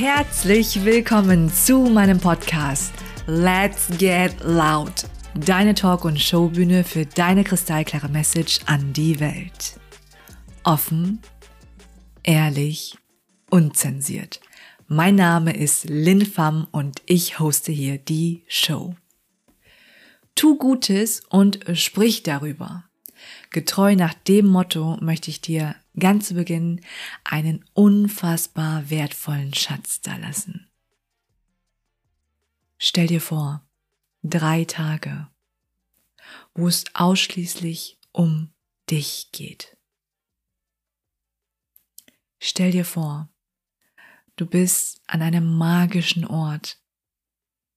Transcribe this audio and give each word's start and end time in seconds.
Herzlich 0.00 0.82
willkommen 0.86 1.52
zu 1.52 1.80
meinem 1.80 2.18
Podcast 2.18 2.90
Let's 3.26 3.86
Get 3.98 4.34
Loud. 4.42 5.04
Deine 5.34 5.74
Talk- 5.74 6.06
und 6.06 6.18
Showbühne 6.18 6.84
für 6.84 7.04
deine 7.04 7.44
kristallklare 7.44 8.08
Message 8.08 8.60
an 8.64 8.94
die 8.94 9.20
Welt. 9.20 9.78
Offen, 10.64 11.20
ehrlich, 12.22 12.96
unzensiert. 13.50 14.40
Mein 14.86 15.16
Name 15.16 15.54
ist 15.54 15.84
Lin 15.84 16.24
Pham 16.24 16.66
und 16.70 17.02
ich 17.04 17.38
hoste 17.38 17.70
hier 17.70 17.98
die 17.98 18.42
Show. 18.48 18.94
Tu 20.34 20.56
Gutes 20.56 21.20
und 21.28 21.60
sprich 21.74 22.22
darüber. 22.22 22.84
Getreu 23.50 23.96
nach 23.96 24.14
dem 24.14 24.46
Motto 24.46 24.96
möchte 25.02 25.28
ich 25.28 25.42
dir 25.42 25.74
ganz 26.00 26.28
zu 26.28 26.34
Beginn 26.34 26.80
einen 27.24 27.64
unfassbar 27.74 28.90
wertvollen 28.90 29.54
Schatz 29.54 30.00
dalassen. 30.00 30.68
Stell 32.78 33.06
dir 33.06 33.20
vor, 33.20 33.68
drei 34.22 34.64
Tage, 34.64 35.28
wo 36.54 36.66
es 36.66 36.84
ausschließlich 36.94 37.98
um 38.12 38.52
dich 38.90 39.28
geht. 39.32 39.76
Stell 42.38 42.70
dir 42.70 42.86
vor, 42.86 43.28
du 44.36 44.46
bist 44.46 45.02
an 45.06 45.20
einem 45.20 45.56
magischen 45.56 46.24
Ort, 46.24 46.80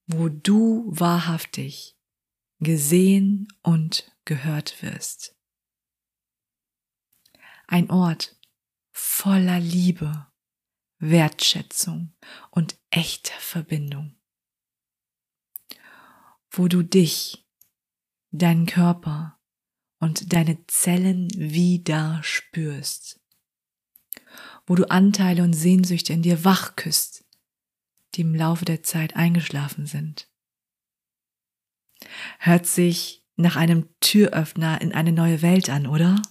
wo 0.07 0.29
du 0.29 0.85
wahrhaftig 0.87 1.97
gesehen 2.59 3.47
und 3.61 4.11
gehört 4.25 4.81
wirst. 4.81 5.35
Ein 7.73 7.89
Ort 7.89 8.39
voller 8.91 9.59
Liebe, 9.59 10.27
Wertschätzung 10.99 12.15
und 12.51 12.77
echter 12.91 13.33
Verbindung, 13.39 14.15
wo 16.51 16.67
du 16.67 16.83
dich, 16.83 17.47
deinen 18.29 18.67
Körper 18.67 19.39
und 19.97 20.33
deine 20.33 20.63
Zellen 20.67 21.29
wieder 21.35 22.21
spürst, 22.21 23.19
wo 24.67 24.75
du 24.75 24.87
Anteile 24.91 25.41
und 25.41 25.53
Sehnsüchte 25.53 26.13
in 26.13 26.21
dir 26.21 26.43
wach 26.45 26.75
küsst, 26.75 27.25
die 28.13 28.21
im 28.21 28.35
Laufe 28.35 28.65
der 28.65 28.83
Zeit 28.83 29.15
eingeschlafen 29.15 29.87
sind. 29.87 30.29
Hört 32.37 32.67
sich 32.67 33.25
nach 33.35 33.55
einem 33.55 33.89
Türöffner 33.99 34.79
in 34.79 34.93
eine 34.93 35.11
neue 35.11 35.41
Welt 35.41 35.71
an, 35.71 35.87
oder? 35.87 36.21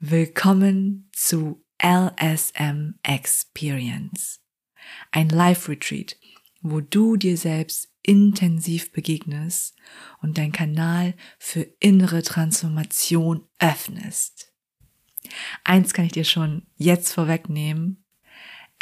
Willkommen 0.00 1.08
zu 1.12 1.64
LSM 1.82 2.94
Experience, 3.02 4.40
ein 5.10 5.28
Live-Retreat, 5.28 6.16
wo 6.60 6.80
du 6.80 7.16
dir 7.16 7.36
selbst 7.36 7.92
intensiv 8.02 8.92
begegnest 8.92 9.76
und 10.20 10.38
dein 10.38 10.52
Kanal 10.52 11.14
für 11.38 11.62
innere 11.80 12.22
Transformation 12.22 13.46
öffnest. 13.58 14.52
Eins 15.64 15.92
kann 15.94 16.04
ich 16.04 16.12
dir 16.12 16.24
schon 16.24 16.66
jetzt 16.76 17.12
vorwegnehmen. 17.12 18.04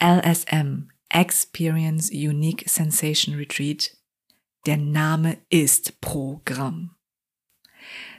LSM 0.00 0.90
Experience 1.08 2.10
Unique 2.10 2.68
Sensation 2.68 3.34
Retreat. 3.34 3.96
Der 4.66 4.76
Name 4.76 5.38
ist 5.48 6.00
Programm. 6.00 6.96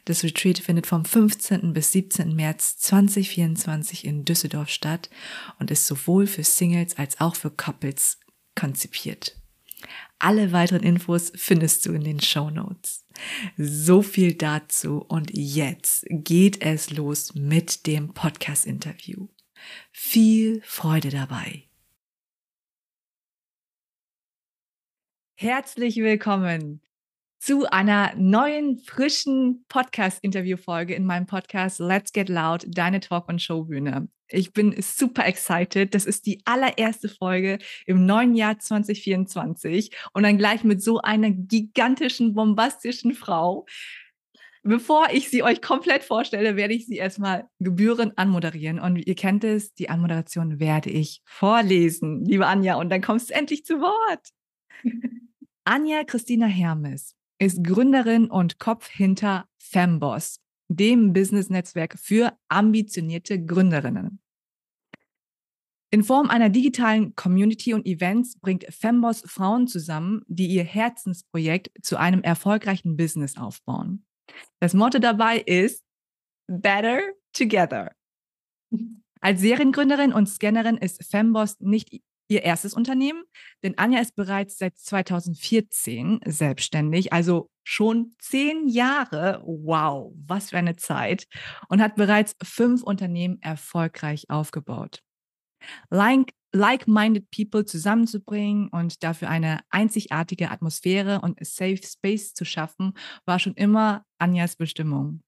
Das 0.05 0.23
Retreat 0.23 0.59
findet 0.59 0.87
vom 0.87 1.05
15. 1.05 1.73
bis 1.73 1.91
17. 1.91 2.35
März 2.35 2.77
2024 2.77 4.05
in 4.05 4.25
Düsseldorf 4.25 4.69
statt 4.69 5.09
und 5.59 5.71
ist 5.71 5.85
sowohl 5.85 6.27
für 6.27 6.43
Singles 6.43 6.97
als 6.97 7.19
auch 7.21 7.35
für 7.35 7.51
Couples 7.51 8.19
konzipiert. 8.55 9.37
Alle 10.19 10.51
weiteren 10.51 10.83
Infos 10.83 11.31
findest 11.35 11.85
du 11.85 11.93
in 11.93 12.03
den 12.03 12.19
Show 12.19 12.49
Notes. 12.49 13.05
So 13.57 14.01
viel 14.01 14.35
dazu 14.35 14.99
und 14.99 15.31
jetzt 15.33 16.05
geht 16.09 16.61
es 16.61 16.91
los 16.91 17.33
mit 17.35 17.87
dem 17.87 18.13
Podcast-Interview. 18.13 19.27
Viel 19.91 20.61
Freude 20.63 21.09
dabei. 21.09 21.63
Herzlich 25.35 25.97
willkommen 25.97 26.81
zu 27.41 27.65
einer 27.71 28.13
neuen, 28.17 28.77
frischen 28.77 29.65
Podcast-Interview-Folge 29.67 30.93
in 30.93 31.05
meinem 31.05 31.25
Podcast 31.25 31.79
Let's 31.79 32.13
Get 32.13 32.29
Loud, 32.29 32.67
deine 32.67 32.99
Talk- 32.99 33.27
und 33.27 33.41
Showbühne. 33.41 34.09
Ich 34.27 34.53
bin 34.53 34.79
super 34.79 35.25
excited. 35.25 35.95
Das 35.95 36.05
ist 36.05 36.27
die 36.27 36.43
allererste 36.45 37.09
Folge 37.09 37.57
im 37.87 38.05
neuen 38.05 38.35
Jahr 38.35 38.59
2024 38.59 39.89
und 40.13 40.21
dann 40.21 40.37
gleich 40.37 40.63
mit 40.63 40.83
so 40.83 41.01
einer 41.01 41.31
gigantischen, 41.31 42.35
bombastischen 42.35 43.13
Frau. 43.13 43.65
Bevor 44.61 45.07
ich 45.11 45.29
sie 45.29 45.41
euch 45.41 45.63
komplett 45.63 46.03
vorstelle, 46.03 46.55
werde 46.55 46.75
ich 46.75 46.85
sie 46.85 46.97
erstmal 46.97 47.47
gebührend 47.57 48.19
anmoderieren. 48.19 48.79
Und 48.79 48.97
ihr 48.97 49.15
kennt 49.15 49.43
es, 49.43 49.73
die 49.73 49.89
Anmoderation 49.89 50.59
werde 50.59 50.91
ich 50.91 51.23
vorlesen, 51.25 52.23
liebe 52.23 52.45
Anja. 52.45 52.75
Und 52.75 52.89
dann 52.89 53.01
kommst 53.01 53.31
du 53.31 53.33
endlich 53.33 53.65
zu 53.65 53.79
Wort. 53.79 54.27
Anja 55.63 56.03
Christina 56.03 56.45
Hermes 56.45 57.15
ist 57.41 57.63
Gründerin 57.63 58.29
und 58.29 58.59
Kopf 58.59 58.87
hinter 58.87 59.47
Femboss, 59.57 60.39
dem 60.67 61.11
Business-Netzwerk 61.11 61.97
für 61.97 62.37
ambitionierte 62.49 63.43
Gründerinnen. 63.43 64.21
In 65.89 66.03
Form 66.03 66.29
einer 66.29 66.49
digitalen 66.49 67.15
Community 67.15 67.73
und 67.73 67.87
Events 67.87 68.39
bringt 68.39 68.65
Femboss 68.71 69.23
Frauen 69.25 69.67
zusammen, 69.67 70.21
die 70.27 70.47
ihr 70.47 70.63
Herzensprojekt 70.63 71.71
zu 71.81 71.97
einem 71.97 72.21
erfolgreichen 72.21 72.95
Business 72.95 73.35
aufbauen. 73.37 74.05
Das 74.59 74.75
Motto 74.75 74.99
dabei 74.99 75.39
ist 75.39 75.83
Better 76.47 77.01
Together. 77.33 77.91
Als 79.19 79.41
Seriengründerin 79.41 80.13
und 80.13 80.27
Scannerin 80.27 80.77
ist 80.77 81.03
Femboss 81.09 81.59
nicht 81.59 82.01
ihr 82.31 82.43
erstes 82.43 82.73
Unternehmen, 82.73 83.23
denn 83.61 83.77
Anja 83.77 83.99
ist 83.99 84.15
bereits 84.15 84.57
seit 84.57 84.77
2014 84.77 86.21
selbstständig, 86.25 87.11
also 87.11 87.49
schon 87.63 88.13
zehn 88.19 88.67
Jahre. 88.67 89.41
Wow, 89.45 90.13
was 90.15 90.49
für 90.49 90.57
eine 90.57 90.77
Zeit. 90.77 91.25
Und 91.67 91.81
hat 91.81 91.95
bereits 91.95 92.35
fünf 92.41 92.83
Unternehmen 92.83 93.41
erfolgreich 93.41 94.29
aufgebaut. 94.29 95.01
Like, 95.89 96.33
like-minded 96.53 97.29
people 97.31 97.65
zusammenzubringen 97.65 98.69
und 98.69 99.03
dafür 99.03 99.29
eine 99.29 99.59
einzigartige 99.69 100.51
Atmosphäre 100.51 101.21
und 101.21 101.37
Safe 101.45 101.79
Space 101.83 102.33
zu 102.33 102.45
schaffen, 102.45 102.93
war 103.25 103.39
schon 103.39 103.53
immer 103.53 104.05
Anjas 104.17 104.55
Bestimmung. 104.55 105.21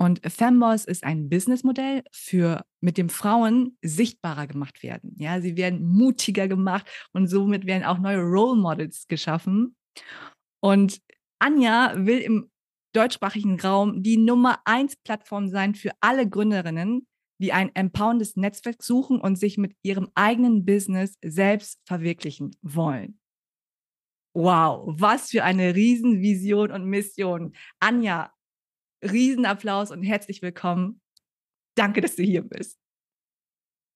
Und 0.00 0.20
Femboss 0.24 0.84
ist 0.84 1.02
ein 1.02 1.28
Businessmodell 1.28 2.04
für 2.12 2.64
mit 2.80 2.98
dem 2.98 3.08
Frauen 3.08 3.76
sichtbarer 3.82 4.46
gemacht 4.46 4.84
werden. 4.84 5.14
Ja, 5.18 5.40
sie 5.40 5.56
werden 5.56 5.84
mutiger 5.84 6.46
gemacht 6.46 6.86
und 7.12 7.26
somit 7.26 7.66
werden 7.66 7.82
auch 7.82 7.98
neue 7.98 8.20
Role 8.20 8.60
Models 8.60 9.08
geschaffen. 9.08 9.76
Und 10.60 11.00
Anja 11.40 11.94
will 11.96 12.18
im 12.18 12.50
deutschsprachigen 12.94 13.60
Raum 13.60 14.02
die 14.02 14.16
Nummer 14.16 14.60
eins 14.64 14.94
Plattform 14.96 15.48
sein 15.48 15.74
für 15.74 15.90
alle 16.00 16.28
Gründerinnen, 16.28 17.06
die 17.40 17.52
ein 17.52 17.74
empowerndes 17.74 18.36
Netzwerk 18.36 18.82
suchen 18.82 19.20
und 19.20 19.36
sich 19.36 19.58
mit 19.58 19.74
ihrem 19.82 20.08
eigenen 20.14 20.64
Business 20.64 21.16
selbst 21.22 21.80
verwirklichen 21.86 22.56
wollen. 22.62 23.18
Wow, 24.34 24.94
was 24.96 25.30
für 25.30 25.42
eine 25.42 25.74
Riesenvision 25.74 26.70
und 26.70 26.84
Mission. 26.84 27.54
Anja, 27.80 28.32
Riesenapplaus 29.02 29.90
und 29.90 30.02
herzlich 30.02 30.42
willkommen. 30.42 31.00
Danke, 31.74 32.00
dass 32.00 32.16
du 32.16 32.22
hier 32.22 32.42
bist. 32.42 32.78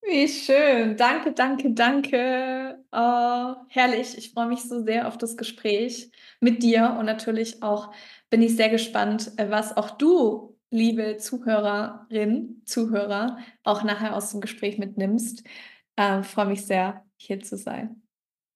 Wie 0.04 0.26
schön. 0.28 0.96
Danke, 0.96 1.32
danke, 1.32 1.72
danke. 1.72 2.84
Oh, 2.90 3.54
herrlich. 3.68 4.18
Ich 4.18 4.32
freue 4.32 4.48
mich 4.48 4.62
so 4.62 4.82
sehr 4.82 5.06
auf 5.06 5.16
das 5.16 5.36
Gespräch 5.36 6.10
mit 6.40 6.62
dir 6.62 6.96
und 6.98 7.06
natürlich 7.06 7.62
auch 7.62 7.92
bin 8.28 8.42
ich 8.42 8.56
sehr 8.56 8.68
gespannt, 8.68 9.32
äh, 9.36 9.48
was 9.48 9.76
auch 9.76 9.90
du, 9.90 10.58
liebe 10.70 11.18
Zuhörerin, 11.18 12.62
Zuhörer, 12.64 13.38
auch 13.62 13.84
nachher 13.84 14.16
aus 14.16 14.32
dem 14.32 14.40
Gespräch 14.40 14.78
mitnimmst. 14.78 15.44
Äh, 15.96 16.22
freue 16.22 16.46
mich 16.46 16.66
sehr, 16.66 17.04
hier 17.16 17.40
zu 17.40 17.56
sein. 17.56 18.02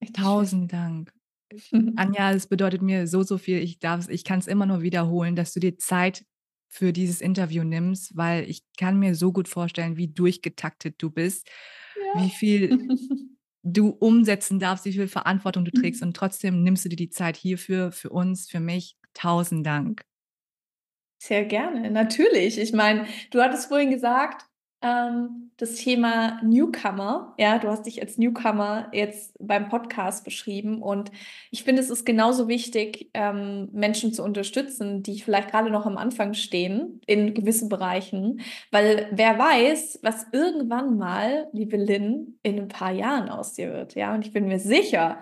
Richtig 0.02 0.16
Tausend 0.16 0.70
schön. 0.72 0.78
Dank. 0.78 1.12
Anja, 1.96 2.32
es 2.32 2.48
bedeutet 2.48 2.82
mir 2.82 3.06
so, 3.06 3.22
so 3.22 3.38
viel. 3.38 3.58
Ich 3.58 3.78
ich 4.08 4.24
kann 4.24 4.38
es 4.38 4.46
immer 4.48 4.66
nur 4.66 4.82
wiederholen, 4.82 5.36
dass 5.36 5.52
du 5.52 5.60
dir 5.60 5.78
Zeit 5.78 6.24
für 6.76 6.92
dieses 6.92 7.22
Interview 7.22 7.64
nimmst, 7.64 8.16
weil 8.16 8.48
ich 8.48 8.62
kann 8.78 8.98
mir 8.98 9.14
so 9.14 9.32
gut 9.32 9.48
vorstellen, 9.48 9.96
wie 9.96 10.08
durchgetaktet 10.08 10.96
du 10.98 11.10
bist, 11.10 11.48
ja. 11.96 12.22
wie 12.22 12.28
viel 12.28 12.78
du 13.62 13.88
umsetzen 13.88 14.60
darfst, 14.60 14.84
wie 14.84 14.92
viel 14.92 15.08
Verantwortung 15.08 15.64
du 15.64 15.70
trägst 15.70 16.02
mhm. 16.02 16.08
und 16.08 16.16
trotzdem 16.16 16.62
nimmst 16.62 16.84
du 16.84 16.90
dir 16.90 16.96
die 16.96 17.08
Zeit 17.08 17.36
hierfür, 17.36 17.92
für 17.92 18.10
uns, 18.10 18.48
für 18.48 18.60
mich. 18.60 18.96
Tausend 19.14 19.66
Dank. 19.66 20.04
Sehr 21.18 21.46
gerne, 21.46 21.90
natürlich. 21.90 22.58
Ich 22.58 22.74
meine, 22.74 23.06
du 23.30 23.40
hattest 23.40 23.68
vorhin 23.68 23.90
gesagt, 23.90 24.44
ähm, 24.82 25.50
das 25.56 25.76
Thema 25.76 26.40
Newcomer. 26.42 27.34
Ja, 27.38 27.58
du 27.58 27.68
hast 27.68 27.86
dich 27.86 28.00
als 28.00 28.18
Newcomer 28.18 28.88
jetzt 28.92 29.34
beim 29.40 29.68
Podcast 29.68 30.24
beschrieben 30.24 30.82
und 30.82 31.10
ich 31.50 31.64
finde, 31.64 31.80
es 31.80 31.90
ist 31.90 32.04
genauso 32.04 32.48
wichtig, 32.48 33.10
ähm, 33.14 33.68
Menschen 33.72 34.12
zu 34.12 34.22
unterstützen, 34.22 35.02
die 35.02 35.20
vielleicht 35.20 35.50
gerade 35.50 35.70
noch 35.70 35.86
am 35.86 35.96
Anfang 35.96 36.34
stehen 36.34 37.00
in 37.06 37.34
gewissen 37.34 37.68
Bereichen, 37.68 38.40
weil 38.70 39.08
wer 39.12 39.38
weiß, 39.38 40.00
was 40.02 40.26
irgendwann 40.32 40.98
mal, 40.98 41.48
liebe 41.52 41.76
Lynn, 41.76 42.38
in 42.42 42.58
ein 42.58 42.68
paar 42.68 42.92
Jahren 42.92 43.28
aus 43.28 43.54
dir 43.54 43.72
wird. 43.72 43.94
Ja, 43.94 44.14
und 44.14 44.26
ich 44.26 44.32
bin 44.32 44.46
mir 44.46 44.60
sicher, 44.60 45.20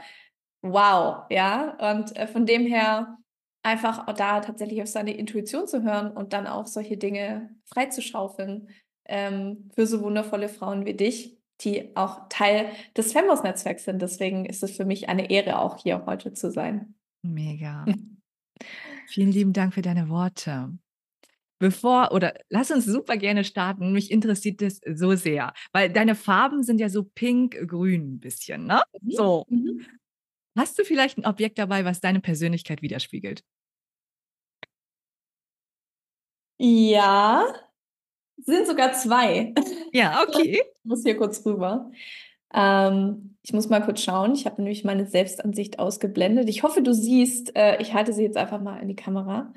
wow, 0.62 1.25
ja, 1.31 1.93
und 1.93 2.17
äh, 2.17 2.27
von 2.27 2.47
dem 2.47 2.67
her 2.67 3.19
einfach 3.62 4.05
da 4.15 4.41
tatsächlich 4.41 4.83
auf 4.83 4.89
seine 4.89 5.17
Intuition 5.17 5.67
zu 5.67 5.83
hören 5.83 6.11
und 6.11 6.33
dann 6.33 6.47
auch 6.47 6.67
solche 6.67 6.99
Dinge 6.99 7.50
freizuschaufeln 7.65 8.69
ähm, 9.06 9.71
für 9.75 9.87
so 9.87 10.03
wundervolle 10.03 10.49
Frauen 10.49 10.87
wie 10.87 10.95
dich, 10.95 11.37
die 11.61 11.97
auch 11.97 12.29
Teil 12.29 12.71
des 12.97 13.12
Fembos-Netzwerks 13.12 13.85
sind. 13.85 14.03
Deswegen 14.03 14.45
ist 14.45 14.62
es 14.62 14.77
für 14.77 14.85
mich 14.85 15.09
eine 15.09 15.31
Ehre, 15.31 15.59
auch 15.59 15.79
hier 15.79 16.05
heute 16.06 16.33
zu 16.33 16.51
sein. 16.51 16.95
Mega. 17.23 17.85
Vielen 19.09 19.31
lieben 19.31 19.53
Dank 19.53 19.75
für 19.75 19.83
deine 19.83 20.09
Worte. 20.09 20.77
Bevor 21.61 22.12
oder 22.12 22.35
lass 22.49 22.71
uns 22.71 22.85
super 22.85 23.17
gerne 23.17 23.45
starten. 23.45 23.93
Mich 23.93 24.11
interessiert 24.11 24.61
das 24.61 24.81
so 24.95 25.15
sehr, 25.15 25.53
weil 25.73 25.91
deine 25.91 26.15
Farben 26.15 26.62
sind 26.62 26.81
ja 26.81 26.89
so 26.89 27.05
pink-grün 27.05 28.15
ein 28.15 28.21
bisschen, 28.21 28.67
ne? 28.67 28.83
Mhm. 29.00 29.11
So. 29.11 29.47
Mhm. 29.49 29.87
Hast 30.57 30.79
du 30.79 30.85
vielleicht 30.85 31.19
ein 31.19 31.27
Objekt 31.27 31.59
dabei, 31.59 31.85
was 31.85 32.00
deine 32.00 32.21
Persönlichkeit 32.21 32.83
widerspiegelt? 32.83 33.43
Ja, 36.59 37.63
sind 38.44 38.67
sogar 38.67 38.93
zwei. 38.93 39.55
Ja, 39.93 40.23
okay. 40.29 40.62
Ich 40.62 40.85
muss 40.85 41.02
hier 41.02 41.17
kurz 41.17 41.44
rüber. 41.44 41.91
Ähm, 42.55 43.37
ich 43.43 43.52
muss 43.52 43.69
mal 43.69 43.81
kurz 43.81 44.00
schauen. 44.00 44.35
Ich 44.35 44.46
habe 44.46 44.62
nämlich 44.62 44.85
meine 44.85 45.06
Selbstansicht 45.06 45.79
ausgeblendet. 45.79 46.49
Ich 46.49 46.62
hoffe, 46.62 46.82
du 46.82 46.94
siehst, 46.94 47.56
äh, 47.56 47.81
ich 47.81 47.94
halte 47.94 48.12
sie 48.12 48.23
jetzt 48.23 48.37
einfach 48.37 48.61
mal 48.61 48.79
in 48.81 48.88
die 48.88 48.96
Kamera. 48.96 49.52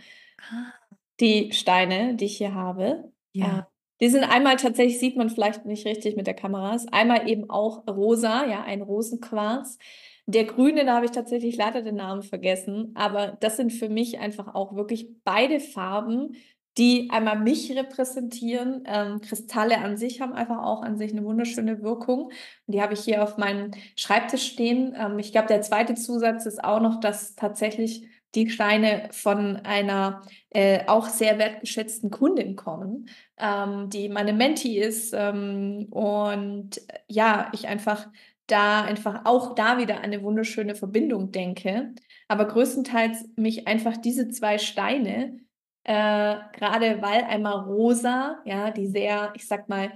Ah. 0.49 0.73
Die 1.19 1.51
Steine, 1.53 2.15
die 2.15 2.25
ich 2.25 2.37
hier 2.37 2.53
habe. 2.53 3.11
Ja. 3.33 3.59
Äh, 3.59 3.63
die 3.99 4.09
sind 4.09 4.23
einmal 4.23 4.57
tatsächlich, 4.57 4.99
sieht 4.99 5.17
man 5.17 5.29
vielleicht 5.29 5.65
nicht 5.65 5.85
richtig 5.85 6.15
mit 6.15 6.27
der 6.27 6.35
Kamera, 6.35 6.75
ist 6.75 6.93
einmal 6.93 7.27
eben 7.27 7.49
auch 7.49 7.87
rosa, 7.87 8.45
ja, 8.45 8.63
ein 8.63 8.81
Rosenquarz. 8.81 9.79
Der 10.27 10.43
grüne, 10.43 10.85
da 10.85 10.95
habe 10.95 11.05
ich 11.05 11.11
tatsächlich 11.11 11.55
leider 11.55 11.81
den 11.81 11.95
Namen 11.95 12.21
vergessen, 12.21 12.91
aber 12.95 13.37
das 13.39 13.57
sind 13.57 13.71
für 13.71 13.89
mich 13.89 14.19
einfach 14.19 14.53
auch 14.53 14.75
wirklich 14.75 15.07
beide 15.23 15.59
Farben, 15.59 16.35
die 16.77 17.09
einmal 17.11 17.39
mich 17.39 17.75
repräsentieren. 17.75 18.83
Ähm, 18.85 19.21
Kristalle 19.21 19.79
an 19.79 19.97
sich 19.97 20.21
haben 20.21 20.33
einfach 20.33 20.63
auch 20.63 20.83
an 20.83 20.97
sich 20.97 21.11
eine 21.11 21.23
wunderschöne 21.23 21.81
Wirkung. 21.81 22.31
Die 22.67 22.81
habe 22.81 22.93
ich 22.93 23.01
hier 23.01 23.23
auf 23.23 23.37
meinem 23.37 23.71
Schreibtisch 23.95 24.45
stehen. 24.45 24.95
Ähm, 24.97 25.17
ich 25.19 25.31
glaube, 25.31 25.47
der 25.47 25.61
zweite 25.61 25.95
Zusatz 25.95 26.45
ist 26.45 26.63
auch 26.63 26.79
noch, 26.79 26.99
dass 26.99 27.35
tatsächlich 27.35 28.07
die 28.35 28.49
Steine 28.49 29.09
von 29.11 29.57
einer 29.57 30.21
äh, 30.49 30.85
auch 30.87 31.07
sehr 31.07 31.39
wertgeschätzten 31.39 32.11
Kundin 32.11 32.55
kommen, 32.55 33.09
ähm, 33.37 33.89
die 33.89 34.09
meine 34.09 34.33
Menti 34.33 34.77
ist. 34.77 35.13
Ähm, 35.13 35.87
und 35.89 36.77
äh, 36.77 36.99
ja, 37.07 37.49
ich 37.53 37.67
einfach 37.67 38.07
da 38.45 38.83
einfach 38.83 39.25
auch 39.25 39.55
da 39.55 39.77
wieder 39.77 40.01
eine 40.01 40.21
wunderschöne 40.23 40.75
Verbindung 40.75 41.31
denke. 41.31 41.93
Aber 42.27 42.45
größtenteils 42.45 43.29
mich 43.35 43.67
einfach 43.67 43.97
diese 43.97 44.29
zwei 44.29 44.57
Steine 44.57 45.39
äh, 45.87 46.35
gerade 46.51 47.01
weil 47.01 47.23
einmal 47.23 47.61
rosa, 47.61 48.39
ja, 48.43 48.71
die 48.71 48.87
sehr, 48.87 49.31
ich 49.35 49.47
sag 49.47 49.69
mal, 49.69 49.89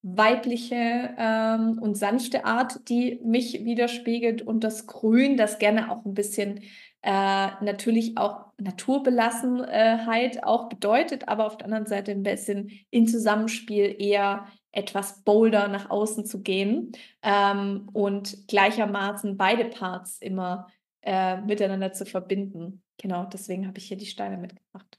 weibliche 0.00 1.14
ähm, 1.18 1.78
und 1.78 1.94
sanfte 1.96 2.46
Art, 2.46 2.88
die 2.88 3.20
mich 3.22 3.64
widerspiegelt 3.64 4.40
und 4.40 4.64
das 4.64 4.86
Grün, 4.86 5.36
das 5.36 5.58
gerne 5.58 5.90
auch 5.90 6.04
ein 6.06 6.14
bisschen 6.14 6.62
äh, 7.02 7.48
natürlich 7.60 8.16
auch 8.16 8.46
Naturbelassenheit 8.56 10.42
auch 10.42 10.70
bedeutet, 10.70 11.28
aber 11.28 11.46
auf 11.46 11.58
der 11.58 11.66
anderen 11.66 11.86
Seite 11.86 12.12
ein 12.12 12.22
bisschen 12.22 12.70
in 12.90 13.06
Zusammenspiel 13.06 13.94
eher 13.98 14.46
etwas 14.72 15.22
bolder 15.22 15.68
nach 15.68 15.90
außen 15.90 16.24
zu 16.24 16.42
gehen 16.42 16.92
ähm, 17.22 17.90
und 17.92 18.48
gleichermaßen 18.48 19.36
beide 19.36 19.66
Parts 19.66 20.18
immer 20.18 20.68
äh, 21.02 21.40
miteinander 21.42 21.92
zu 21.92 22.06
verbinden. 22.06 22.82
Genau, 22.96 23.24
deswegen 23.24 23.66
habe 23.66 23.78
ich 23.78 23.86
hier 23.86 23.98
die 23.98 24.06
Steine 24.06 24.38
mitgebracht. 24.38 24.98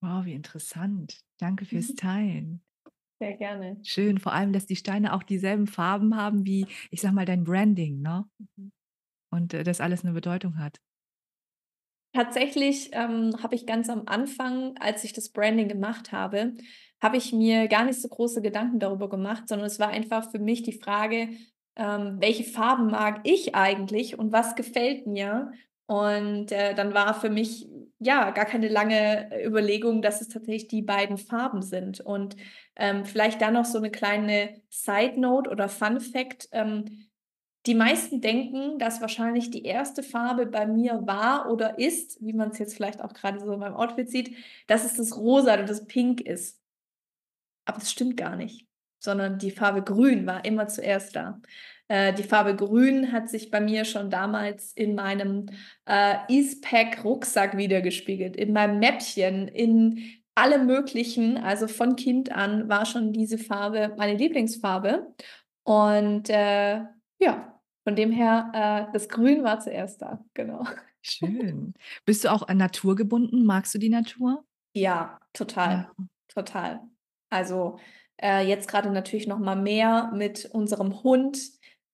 Wow, 0.00 0.24
wie 0.24 0.32
interessant. 0.34 1.20
Danke 1.38 1.64
fürs 1.66 1.94
Mhm. 1.94 1.94
Teilen. 1.94 2.62
Sehr 3.20 3.36
gerne. 3.36 3.86
Schön, 3.86 4.18
vor 4.18 4.32
allem, 4.34 4.52
dass 4.52 4.66
die 4.66 4.76
Steine 4.76 5.12
auch 5.14 5.22
dieselben 5.22 5.66
Farben 5.66 6.16
haben 6.16 6.44
wie, 6.44 6.66
ich 6.90 7.00
sag 7.00 7.12
mal, 7.12 7.24
dein 7.24 7.44
Branding, 7.44 8.00
ne? 8.02 8.28
Mhm. 8.38 8.72
Und 9.30 9.54
äh, 9.54 9.62
das 9.64 9.80
alles 9.80 10.04
eine 10.04 10.12
Bedeutung 10.14 10.58
hat. 10.58 10.80
Tatsächlich 12.12 12.90
ähm, 12.92 13.32
habe 13.42 13.54
ich 13.54 13.66
ganz 13.66 13.90
am 13.90 14.04
Anfang, 14.06 14.76
als 14.78 15.04
ich 15.04 15.12
das 15.12 15.28
Branding 15.32 15.68
gemacht 15.68 16.12
habe, 16.12 16.54
habe 17.02 17.18
ich 17.18 17.32
mir 17.34 17.68
gar 17.68 17.84
nicht 17.84 18.00
so 18.00 18.08
große 18.08 18.40
Gedanken 18.40 18.78
darüber 18.78 19.10
gemacht, 19.10 19.48
sondern 19.48 19.66
es 19.66 19.78
war 19.78 19.88
einfach 19.88 20.30
für 20.30 20.38
mich 20.38 20.62
die 20.62 20.72
Frage, 20.72 21.28
ähm, 21.76 22.16
welche 22.20 22.44
Farben 22.44 22.86
mag 22.86 23.20
ich 23.24 23.54
eigentlich 23.54 24.18
und 24.18 24.32
was 24.32 24.54
gefällt 24.56 25.06
mir? 25.06 25.52
Und 25.86 26.52
äh, 26.52 26.74
dann 26.74 26.94
war 26.94 27.12
für 27.20 27.28
mich 27.28 27.68
ja 27.98 28.30
gar 28.30 28.44
keine 28.44 28.68
lange 28.68 29.30
äh, 29.32 29.46
Überlegung, 29.46 30.02
dass 30.02 30.20
es 30.20 30.28
tatsächlich 30.28 30.68
die 30.68 30.82
beiden 30.82 31.18
Farben 31.18 31.62
sind. 31.62 32.00
Und 32.00 32.36
ähm, 32.76 33.04
vielleicht 33.04 33.40
da 33.40 33.50
noch 33.50 33.64
so 33.64 33.78
eine 33.78 33.90
kleine 33.90 34.60
Side 34.68 35.18
Note 35.20 35.50
oder 35.50 35.68
Fun 35.68 36.00
Fact. 36.00 36.48
Ähm, 36.52 37.06
die 37.66 37.74
meisten 37.74 38.20
denken, 38.20 38.78
dass 38.78 39.00
wahrscheinlich 39.00 39.50
die 39.50 39.64
erste 39.64 40.02
Farbe 40.02 40.46
bei 40.46 40.66
mir 40.66 41.02
war 41.06 41.50
oder 41.50 41.78
ist, 41.78 42.24
wie 42.24 42.32
man 42.32 42.50
es 42.50 42.58
jetzt 42.58 42.76
vielleicht 42.76 43.00
auch 43.00 43.12
gerade 43.12 43.40
so 43.40 43.52
in 43.52 43.58
meinem 43.58 43.74
Outfit 43.74 44.08
sieht, 44.08 44.36
dass 44.68 44.84
es 44.84 44.94
das 44.94 45.16
Rosa 45.16 45.54
oder 45.54 45.64
das 45.64 45.86
Pink 45.86 46.20
ist. 46.20 46.60
Aber 47.64 47.78
das 47.78 47.90
stimmt 47.90 48.16
gar 48.16 48.36
nicht, 48.36 48.68
sondern 49.00 49.38
die 49.38 49.50
Farbe 49.50 49.82
Grün 49.82 50.26
war 50.26 50.44
immer 50.44 50.68
zuerst 50.68 51.16
da. 51.16 51.40
Äh, 51.88 52.12
die 52.14 52.22
Farbe 52.24 52.56
Grün 52.56 53.12
hat 53.12 53.28
sich 53.28 53.50
bei 53.50 53.60
mir 53.60 53.84
schon 53.84 54.10
damals 54.10 54.72
in 54.72 54.94
meinem 54.94 55.46
äh, 55.86 56.16
Eastpack-Rucksack 56.28 57.56
wiedergespiegelt, 57.56 58.36
in 58.36 58.52
meinem 58.52 58.78
Mäppchen, 58.78 59.48
in 59.48 60.02
allem 60.34 60.66
Möglichen. 60.66 61.38
Also 61.38 61.68
von 61.68 61.96
Kind 61.96 62.32
an 62.32 62.68
war 62.68 62.86
schon 62.86 63.12
diese 63.12 63.38
Farbe 63.38 63.94
meine 63.96 64.16
Lieblingsfarbe. 64.18 65.14
Und 65.64 66.28
äh, 66.28 66.82
ja, 67.18 67.60
von 67.84 67.96
dem 67.96 68.10
her, 68.10 68.88
äh, 68.88 68.92
das 68.92 69.08
Grün 69.08 69.44
war 69.44 69.60
zuerst 69.60 70.02
da, 70.02 70.24
genau. 70.34 70.64
Schön. 71.02 71.74
Bist 72.04 72.24
du 72.24 72.32
auch 72.32 72.48
an 72.48 72.56
Natur 72.56 72.96
gebunden? 72.96 73.44
Magst 73.44 73.72
du 73.74 73.78
die 73.78 73.88
Natur? 73.88 74.44
Ja, 74.74 75.20
total, 75.32 75.70
Ja. 75.98 76.06
total. 76.28 76.80
Also 77.30 77.78
äh, 78.20 78.46
jetzt 78.46 78.68
gerade 78.68 78.90
natürlich 78.90 79.26
noch 79.28 79.38
mal 79.38 79.56
mehr 79.56 80.10
mit 80.14 80.46
unserem 80.46 81.02
Hund. 81.04 81.38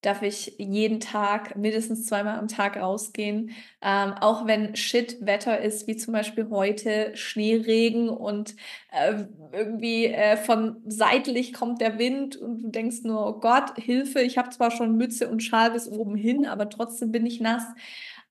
Darf 0.03 0.21
ich 0.21 0.55
jeden 0.59 0.99
Tag 0.99 1.55
mindestens 1.55 2.05
zweimal 2.05 2.37
am 2.37 2.49
Tag 2.49 2.75
rausgehen. 2.77 3.51
Ähm, 3.81 4.13
auch 4.19 4.45
wenn 4.45 4.75
Shit-Wetter 4.75 5.61
ist, 5.61 5.87
wie 5.87 5.95
zum 5.95 6.13
Beispiel 6.13 6.49
heute, 6.49 7.15
Schneeregen 7.15 8.09
und 8.09 8.55
äh, 8.91 9.23
irgendwie 9.53 10.07
äh, 10.07 10.35
von 10.37 10.81
seitlich 10.85 11.53
kommt 11.53 11.79
der 11.79 11.97
Wind 11.97 12.35
und 12.35 12.63
du 12.63 12.69
denkst 12.69 13.03
nur, 13.03 13.25
oh 13.25 13.39
Gott, 13.39 13.77
Hilfe, 13.77 14.21
ich 14.21 14.37
habe 14.37 14.49
zwar 14.49 14.71
schon 14.71 14.97
Mütze 14.97 15.29
und 15.29 15.41
Schal 15.41 15.71
bis 15.71 15.87
oben 15.87 16.15
hin, 16.15 16.45
aber 16.45 16.69
trotzdem 16.69 17.11
bin 17.11 17.25
ich 17.25 17.39
nass. 17.39 17.63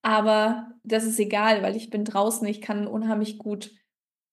Aber 0.02 0.72
das 0.84 1.04
ist 1.04 1.18
egal, 1.18 1.62
weil 1.62 1.76
ich 1.76 1.88
bin 1.90 2.04
draußen, 2.04 2.46
ich 2.48 2.60
kann 2.60 2.86
unheimlich 2.86 3.38
gut 3.38 3.72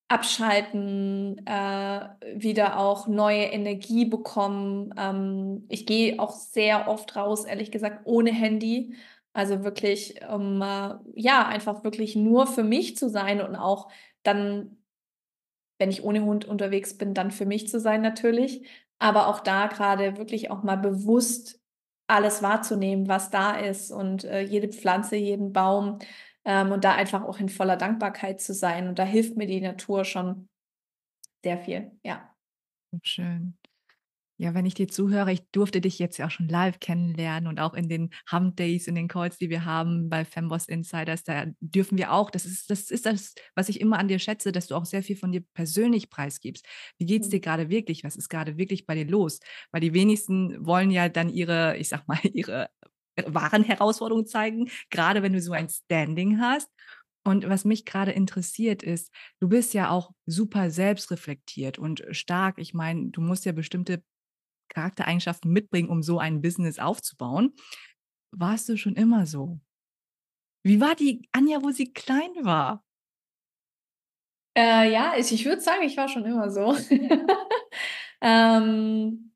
abschalten, 0.10 1.46
äh, 1.46 2.02
wieder 2.36 2.80
auch 2.80 3.08
neue 3.08 3.44
Energie 3.44 4.06
bekommen. 4.06 4.94
Ähm, 4.98 5.66
ich 5.70 5.86
gehe 5.86 6.20
auch 6.20 6.32
sehr 6.32 6.88
oft 6.88 7.16
raus, 7.16 7.46
ehrlich 7.46 7.72
gesagt, 7.72 8.02
ohne 8.06 8.32
Handy. 8.32 8.96
Also 9.34 9.64
wirklich, 9.64 10.20
um 10.28 10.62
äh, 10.62 10.96
ja, 11.14 11.48
einfach 11.48 11.84
wirklich 11.84 12.16
nur 12.16 12.48
für 12.48 12.64
mich 12.64 12.98
zu 12.98 13.08
sein 13.10 13.40
und 13.42 13.56
auch 13.56 13.90
dann, 14.24 14.78
wenn 15.78 15.92
ich 15.92 16.04
ohne 16.04 16.24
Hund 16.24 16.46
unterwegs 16.46 16.98
bin, 16.98 17.14
dann 17.14 17.30
für 17.32 17.46
mich 17.46 17.68
zu 17.70 17.80
sein 17.80 18.02
natürlich. 18.02 18.68
Aber 18.98 19.28
auch 19.28 19.40
da 19.40 19.68
gerade 19.68 20.18
wirklich 20.18 20.50
auch 20.52 20.64
mal 20.64 20.76
bewusst 20.78 21.60
alles 22.08 22.42
wahrzunehmen, 22.42 23.08
was 23.08 23.30
da 23.30 23.56
ist 23.58 23.92
und 23.92 24.24
äh, 24.24 24.42
jede 24.42 24.70
Pflanze, 24.70 25.16
jeden 25.16 25.54
Baum 25.54 26.00
ähm, 26.50 26.74
und 26.74 26.84
da 26.86 26.96
einfach 26.96 27.24
auch 27.24 27.40
in 27.40 27.50
voller 27.50 27.78
Dankbarkeit 27.78 28.42
zu 28.42 28.56
sein. 28.56 28.90
Und 28.90 29.00
da 29.00 29.06
hilft 29.06 29.38
mir 29.38 29.48
die 29.48 29.62
Natur 29.62 30.06
schon 30.06 30.50
sehr 31.44 31.58
viel, 31.60 32.00
ja. 32.04 32.36
Schön. 33.04 33.56
Ja, 34.40 34.54
wenn 34.56 34.66
ich 34.66 34.74
dir 34.76 34.88
zuhöre, 34.88 35.34
ich 35.34 35.44
durfte 35.52 35.82
dich 35.82 36.00
jetzt 36.00 36.18
ja 36.18 36.28
auch 36.28 36.32
schon 36.32 36.50
live 36.50 36.80
kennenlernen 36.80 37.48
und 37.48 37.60
auch 37.60 37.74
in 37.74 37.90
den 37.90 38.12
Hump 38.32 38.58
Days, 38.58 38.88
in 38.88 38.96
den 38.96 39.08
Calls, 39.08 39.38
die 39.38 39.50
wir 39.50 39.66
haben 39.66 40.10
bei 40.10 40.26
Femboss 40.26 40.68
Insiders, 40.68 41.24
da 41.24 41.48
dürfen 41.62 41.98
wir 41.98 42.14
auch, 42.14 42.32
das 42.32 42.46
ist, 42.46 42.70
das 42.70 42.92
ist 42.92 43.06
das, 43.06 43.36
was 43.56 43.70
ich 43.70 43.82
immer 43.82 44.00
an 44.00 44.10
dir 44.10 44.20
schätze, 44.20 44.52
dass 44.52 44.68
du 44.68 44.76
auch 44.76 44.86
sehr 44.86 45.04
viel 45.04 45.18
von 45.18 45.32
dir 45.32 45.44
persönlich 45.54 46.10
preisgibst. 46.10 46.66
Wie 47.00 47.06
geht's 47.06 47.30
dir 47.30 47.40
Mhm. 47.40 47.42
gerade 47.42 47.70
wirklich? 47.70 48.04
Was 48.04 48.16
ist 48.18 48.30
gerade 48.30 48.58
wirklich 48.58 48.86
bei 48.88 48.96
dir 48.96 49.08
los? 49.08 49.40
Weil 49.72 49.82
die 49.82 49.94
wenigsten 49.94 50.66
wollen 50.66 50.92
ja 50.92 51.10
dann 51.10 51.30
ihre, 51.30 51.78
ich 51.78 51.90
sag 51.90 52.08
mal, 52.08 52.20
ihre 52.34 52.70
wahren 53.28 53.64
Herausforderungen 53.64 54.26
zeigen, 54.28 54.70
gerade 54.90 55.24
wenn 55.24 55.34
du 55.34 55.42
so 55.42 55.54
ein 55.54 55.70
Standing 55.70 56.40
hast. 56.40 56.70
Und 57.26 57.48
was 57.48 57.66
mich 57.66 57.86
gerade 57.86 58.12
interessiert 58.12 58.82
ist, 58.82 59.12
du 59.40 59.50
bist 59.50 59.74
ja 59.74 59.90
auch 59.90 60.12
super 60.26 60.72
selbstreflektiert 60.72 61.78
und 61.78 62.04
stark. 62.12 62.58
Ich 62.58 62.74
meine, 62.74 63.10
du 63.10 63.22
musst 63.22 63.46
ja 63.46 63.52
bestimmte 63.52 64.04
Charaktereigenschaften 64.70 65.52
mitbringen, 65.52 65.90
um 65.90 66.02
so 66.02 66.20
ein 66.20 66.42
Business 66.42 66.80
aufzubauen. 66.80 67.54
Warst 68.32 68.70
du 68.70 68.78
schon 68.78 68.96
immer 68.96 69.26
so? 69.26 69.60
Wie 70.64 70.80
war 70.80 70.96
die 70.96 71.28
Anja, 71.32 71.62
wo 71.62 71.72
sie 71.72 71.92
klein 71.92 72.32
war? 72.42 72.84
Äh, 74.58 74.92
ja, 74.92 75.14
ich 75.18 75.32
ich 75.32 75.46
würde 75.46 75.62
sagen, 75.62 75.84
ich 75.84 75.98
war 75.98 76.08
schon 76.08 76.26
immer 76.26 76.50
so. 76.50 76.76
Ähm, 78.22 79.29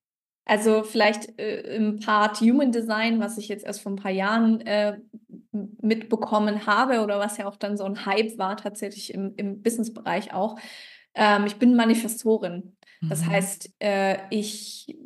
also 0.46 0.84
vielleicht, 0.84 1.40
äh, 1.40 1.62
im 1.76 2.00
Part 2.00 2.42
Human 2.42 2.72
Design, 2.72 3.20
was 3.22 3.38
ich 3.38 3.48
jetzt 3.50 3.66
erst 3.66 3.82
vor 3.82 3.92
'n 3.94 3.96
paar 3.98 4.12
Jahren, 4.12 4.62
äh, 4.62 4.98
mitbekommen 5.82 6.66
habe 6.68 7.02
oder 7.04 7.20
was 7.20 7.38
ja 7.38 7.48
auch 7.48 7.58
dann 7.58 7.78
so 7.78 7.86
'n 7.86 8.06
Hype 8.06 8.38
war 8.38 8.58
tatsächlich 8.58 9.14
im 9.14 9.34
im 9.38 9.62
Businessbereich 9.64 10.34
auch. 10.34 10.58
Ähm, 11.16 11.46
ich 11.48 11.58
bin 11.60 11.76
Manifestorin. 11.76 12.78
Das 13.10 13.24
Mhm. 13.24 13.30
heißt, 13.30 13.72
äh, 13.80 14.18
ich 14.32 14.98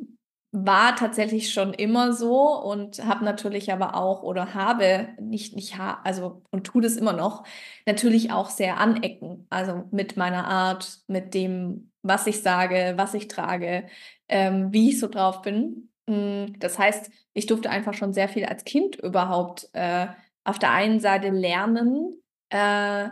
war 0.52 0.96
tatsächlich 0.96 1.52
schon 1.52 1.74
immer 1.74 2.12
so 2.14 2.42
und 2.62 3.04
habe 3.06 3.24
natürlich 3.24 3.72
aber 3.72 3.94
auch 3.96 4.22
oder 4.22 4.54
habe 4.54 5.08
nicht 5.20 5.54
nicht 5.56 5.78
ha 5.78 6.00
also 6.04 6.42
und 6.50 6.64
tue 6.66 6.82
das 6.82 6.96
immer 6.96 7.12
noch, 7.12 7.44
natürlich 7.86 8.32
auch 8.32 8.48
sehr 8.50 8.78
anecken. 8.80 9.46
Also, 9.50 9.84
mit 9.92 10.16
meiner 10.16 10.46
Art, 10.48 11.00
mit 11.08 11.34
dem, 11.34 11.92
was 12.08 12.26
ich 12.26 12.42
sage, 12.42 12.94
was 12.96 13.14
ich 13.14 13.28
trage, 13.28 13.86
ähm, 14.28 14.72
wie 14.72 14.90
ich 14.90 14.98
so 14.98 15.08
drauf 15.08 15.42
bin. 15.42 15.90
Hm, 16.08 16.58
das 16.58 16.78
heißt, 16.78 17.10
ich 17.34 17.46
durfte 17.46 17.70
einfach 17.70 17.94
schon 17.94 18.12
sehr 18.12 18.28
viel 18.28 18.46
als 18.46 18.64
Kind 18.64 18.96
überhaupt, 18.96 19.68
äh, 19.74 20.08
auf 20.44 20.58
der 20.58 20.72
einen 20.72 21.00
Seite 21.00 21.28
lernen, 21.30 22.22
äh, 22.50 23.08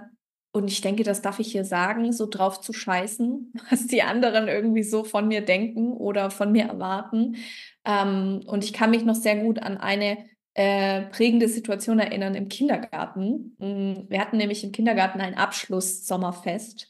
und 0.57 0.69
ich 0.69 0.81
denke, 0.81 1.03
das 1.03 1.21
darf 1.21 1.38
ich 1.38 1.53
hier 1.53 1.67
sagen, 1.67 2.15
so 2.15 2.25
drauf 2.25 2.62
zu 2.62 2.73
scheißen, 2.73 3.53
was 3.71 3.88
die 3.88 4.03
anderen 4.03 4.49
irgendwie 4.49 4.83
so 4.83 5.05
von 5.05 5.29
mir 5.29 5.43
denken 5.43 5.93
oder 5.93 6.31
von 6.31 6.50
mir 6.50 6.65
erwarten. 6.65 7.37
Ähm, 7.85 8.41
und 8.47 8.65
ich 8.65 8.73
kann 8.73 8.91
mich 8.91 9.05
noch 9.05 9.17
sehr 9.17 9.37
gut 9.37 9.59
an 9.59 9.76
eine, 9.76 10.17
äh, 10.55 11.03
prägende 11.11 11.49
Situation 11.49 11.99
erinnern 11.99 12.35
im 12.35 12.49
Kindergarten. 12.49 13.55
Hm, 13.61 14.07
wir 14.09 14.19
hatten 14.19 14.38
nämlich 14.38 14.65
im 14.65 14.73
Kindergarten 14.73 15.21
ein 15.21 15.35
Abschluss-Sommerfest 15.35 16.88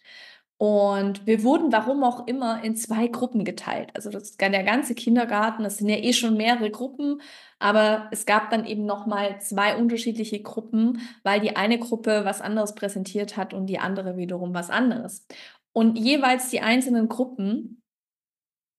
und 0.58 1.26
wir 1.26 1.42
wurden, 1.42 1.70
warum 1.72 2.02
auch 2.04 2.26
immer, 2.26 2.64
in 2.64 2.76
2 2.76 3.08
Gruppen 3.08 3.44
geteilt. 3.44 3.90
Also, 3.94 4.10
das 4.10 4.36
der 4.38 4.62
ganze 4.64 4.94
Kindergarten, 4.94 5.64
das 5.64 5.78
sind 5.78 5.88
ja 5.88 5.96
eh 5.96 6.12
schon 6.14 6.36
mehrere 6.36 6.70
Gruppen, 6.70 7.20
aber 7.58 8.08
es 8.10 8.24
gab 8.26 8.50
dann 8.50 8.64
eben 8.66 8.86
noch 8.86 9.06
mal 9.06 9.40
2 9.40 9.76
unterschiedliche 9.76 10.40
Gruppen, 10.42 11.00
weil 11.24 11.40
die 11.40 11.56
eine 11.56 11.78
Gruppe 11.78 12.22
was 12.24 12.40
anderes 12.40 12.74
präsentiert 12.74 13.36
hat 13.36 13.52
und 13.54 13.66
die 13.66 13.78
andere 13.78 14.16
wiederum 14.16 14.54
was 14.54 14.70
anderes. 14.70 15.26
Und 15.72 15.98
jeweils 15.98 16.48
die 16.50 16.60
einzelnen 16.60 17.08
Gruppen 17.08 17.82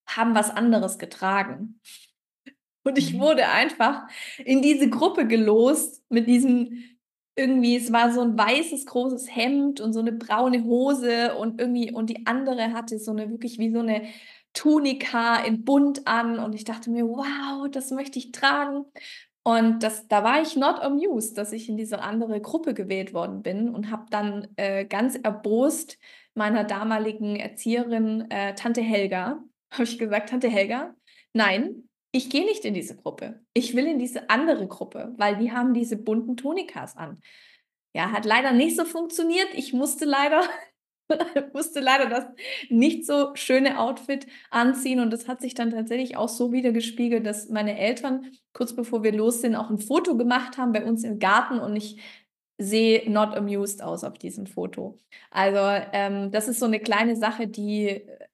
haben 0.07 0.35
was 0.35 0.49
anderes 0.49 0.97
getragen. 0.99 1.79
Und 2.83 2.97
ich 2.97 3.13
Mhm. 3.13 3.19
wurde 3.19 3.49
einfach 3.49 4.07
in 4.37 4.61
diese 4.61 4.89
Gruppe 4.89 5.27
gelost 5.27 6.03
mit 6.09 6.27
diesem 6.27 6.83
irgendwie 7.37 7.75
es 7.77 7.91
war 7.93 8.11
so 8.13 8.21
'n 8.21 8.37
weißes 8.37 8.85
großes 8.87 9.35
Hemd 9.35 9.81
und 9.81 9.93
so 9.93 10.01
'ne 10.01 10.11
braune 10.13 10.63
Hose 10.65 11.35
und 11.37 11.59
irgendwie 11.61 11.91
und 11.93 12.09
die 12.09 12.25
andere 12.27 12.73
hatte 12.73 12.99
so 12.99 13.13
'ne 13.13 13.29
wirklich 13.31 13.59
wie 13.59 13.71
so 13.71 13.81
'ne 13.83 14.03
Tunika 14.53 15.37
in 15.45 15.63
bunt 15.65 16.07
an 16.07 16.39
und 16.39 16.55
ich 16.55 16.63
dachte 16.65 16.89
mir: 16.91 17.07
„Wow, 17.07 17.69
das 17.71 17.91
möchte 17.91 18.19
ich 18.19 18.31
tragen.“ 18.31 18.85
Und 19.43 19.81
das 19.83 20.07
da 20.09 20.23
war 20.23 20.41
ich 20.41 20.55
not 20.57 20.79
amused, 20.81 21.37
dass 21.37 21.53
ich 21.53 21.69
in 21.69 21.77
diese 21.77 22.01
andere 22.01 22.41
Gruppe 22.41 22.73
gewählt 22.73 23.13
worden 23.13 23.43
bin 23.43 23.69
und 23.73 23.91
habe 23.91 24.05
dann, 24.11 24.47
äh, 24.57 24.85
ganz 24.85 25.15
erbost 25.15 25.97
meiner 26.35 26.63
damaligen 26.65 27.35
Erzieherin, 27.37 28.29
äh, 28.31 28.55
Tante 28.55 28.81
Helga 28.81 29.43
habe 29.71 29.83
ich 29.83 29.97
gesagt: 29.99 30.29
„Tante 30.29 30.49
Helga, 30.49 30.95
nein, 31.33 31.86
ich 32.17 32.29
gehe 32.29 32.45
nicht 32.45 32.65
in 32.65 32.73
diese 32.73 32.95
Gruppe. 32.97 33.41
Ich 33.53 33.75
will 33.75 33.87
in 33.87 33.99
diese 33.99 34.29
andere 34.29 34.67
Gruppe, 34.67 35.13
weil 35.17 35.37
die 35.37 35.51
haben 35.51 35.73
diese 35.73 35.97
bunten 35.97 36.37
Tunikas 36.37 36.97
an.“ 36.97 37.21
Ja, 37.95 38.11
hat 38.13 38.25
leider 38.25 38.53
nicht 38.53 38.77
so 38.77 38.85
funktioniert. 38.85 39.49
Ich 39.55 39.73
musste 39.73 40.05
leider 40.05 40.43
musste 41.53 41.79
leider 41.81 42.07
das 42.09 42.25
nicht 42.69 43.05
so 43.07 43.35
schöne 43.35 43.79
Outfit 43.79 44.27
anziehen 44.51 44.99
und 45.01 45.11
das 45.13 45.27
hat 45.29 45.41
sich 45.41 45.53
dann 45.55 45.71
tatsächlich 45.71 46.17
auch 46.17 46.29
so 46.29 46.51
widergespiegelt, 46.53 47.25
dass 47.25 47.49
meine 47.49 47.77
Eltern 47.79 48.31
kurz 48.53 48.75
bevor 48.75 49.03
wir 49.03 49.13
los 49.13 49.41
sind, 49.41 49.55
auch 49.55 49.69
'n 49.71 49.79
Foto 49.79 50.17
gemacht 50.17 50.57
haben 50.57 50.73
bei 50.73 50.85
uns 50.85 51.03
im 51.05 51.19
Garten 51.19 51.59
und 51.59 51.75
ich 51.77 52.01
sehe 52.59 53.09
not 53.11 53.35
amused 53.35 53.83
aus 53.83 54.03
auf 54.05 54.17
diesem 54.19 54.47
Foto. 54.47 54.97
Also, 55.31 55.59
ähm, 55.93 56.31
das 56.31 56.47
ist 56.49 56.59
so 56.59 56.67
'ne 56.67 56.79
kleine 56.81 57.15
Sache, 57.17 57.47
die, 57.47 57.87
äh, 57.89 58.26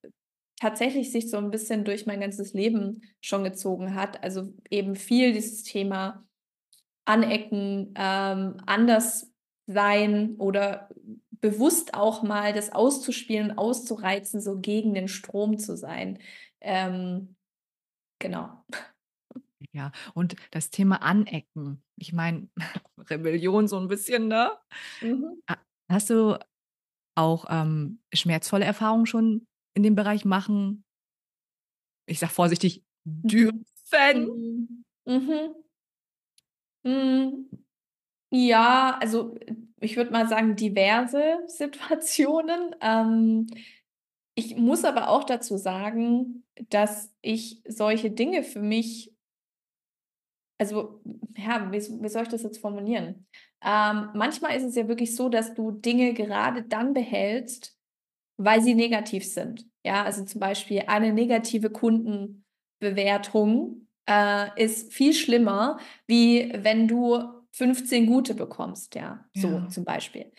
tatsächlich 0.59 1.11
sich 1.11 1.29
so 1.29 1.37
'n 1.37 1.51
bisschen 1.51 1.85
durch 1.85 2.05
mein 2.05 2.21
ganzes 2.21 2.53
Leben 2.53 3.01
schon 3.21 3.43
gezogen 3.43 3.95
hat. 3.95 4.23
Also, 4.23 4.53
eben 4.69 4.95
viel 4.95 5.33
dieses 5.33 5.63
Thema 5.63 6.25
Anecken, 7.05 7.93
ähm, 7.97 8.57
anders 8.67 9.31
sein 9.67 10.35
oder 10.39 10.89
bewusst 11.41 11.93
auch 11.95 12.23
mal 12.23 12.53
das 12.53 12.71
auszuspielen, 12.73 13.57
auszureizen, 13.57 14.41
so 14.41 14.59
gegen 14.59 14.93
den 14.93 15.07
Strom 15.09 15.57
zu 15.59 15.77
sein. 15.77 16.19
Ähm, 16.61 17.35
genau. 18.19 18.63
Ja, 19.73 19.91
und 20.13 20.35
das 20.51 20.69
Thema 20.71 21.01
Anecken. 21.01 21.83
Ich 21.97 22.13
meine, 22.13 22.49
Rebellion 23.09 23.67
so 23.67 23.77
'n 23.77 23.87
bisschen, 23.87 24.27
ne? 24.27 24.51
Mhm. 25.01 25.43
Ha 25.49 25.57
hast 25.89 26.09
du 26.09 26.39
auch, 27.15 27.45
ähm, 27.49 28.01
schmerzvolle 28.13 28.65
Erfahrungen 28.65 29.05
schon 29.07 29.47
in 29.73 29.83
dem 29.83 29.95
Bereich 29.95 30.25
machen 30.25 30.83
ich 32.05 32.19
sage 32.19 32.33
vorsichtig, 32.33 32.83
Mhm. 33.05 33.21
dürfen? 33.23 33.63
Mhm. 34.25 34.83
Mhm. 35.05 35.55
Hm. 36.85 37.49
Ja, 38.31 38.97
also, 39.01 39.35
ich 39.81 39.97
würde 39.97 40.11
mal 40.11 40.27
sagen, 40.29 40.55
diverse 40.55 41.39
Situationen. 41.47 42.75
Ähm, 42.81 43.47
ich 44.35 44.57
muss 44.57 44.85
aber 44.85 45.09
auch 45.09 45.23
dazu 45.25 45.57
sagen, 45.57 46.45
dass 46.69 47.11
ich 47.21 47.61
solche 47.67 48.11
Dinge 48.11 48.43
für 48.43 48.61
mich 48.61 49.13
also, 50.59 51.01
ja, 51.37 51.71
wie 51.71 51.77
wie 51.79 52.09
soll 52.09 52.23
ich 52.23 52.29
das 52.29 52.43
jetzt 52.43 52.59
formulieren? 52.59 53.27
Ähm, 53.63 54.09
manchmal 54.13 54.55
ist 54.55 54.63
es 54.63 54.75
ja 54.75 54.87
wirklich 54.87 55.15
so, 55.15 55.29
dass 55.29 55.53
du 55.53 55.71
Dinge 55.71 56.13
gerade 56.13 56.63
dann 56.63 56.93
behältst, 56.93 57.75
weil 58.37 58.61
sie 58.61 58.75
negativ 58.75 59.25
sind. 59.25 59.65
Ja, 59.85 60.03
also, 60.03 60.23
zum 60.25 60.39
Beispiel 60.39 60.83
eine 60.87 61.13
negative 61.13 61.69
Kundenbewertung, 61.69 63.87
äh, 64.09 64.47
ist 64.61 64.93
viel 64.93 65.13
schlimmer, 65.13 65.77
wie 66.07 66.51
wenn 66.55 66.87
du 66.87 67.19
15 67.51 68.05
gute 68.07 68.33
bekommst, 68.35 68.95
ja, 68.95 69.25
so 69.33 69.47
Ja. 69.49 69.67
zum 69.69 69.85
Beispiel. 69.85 70.31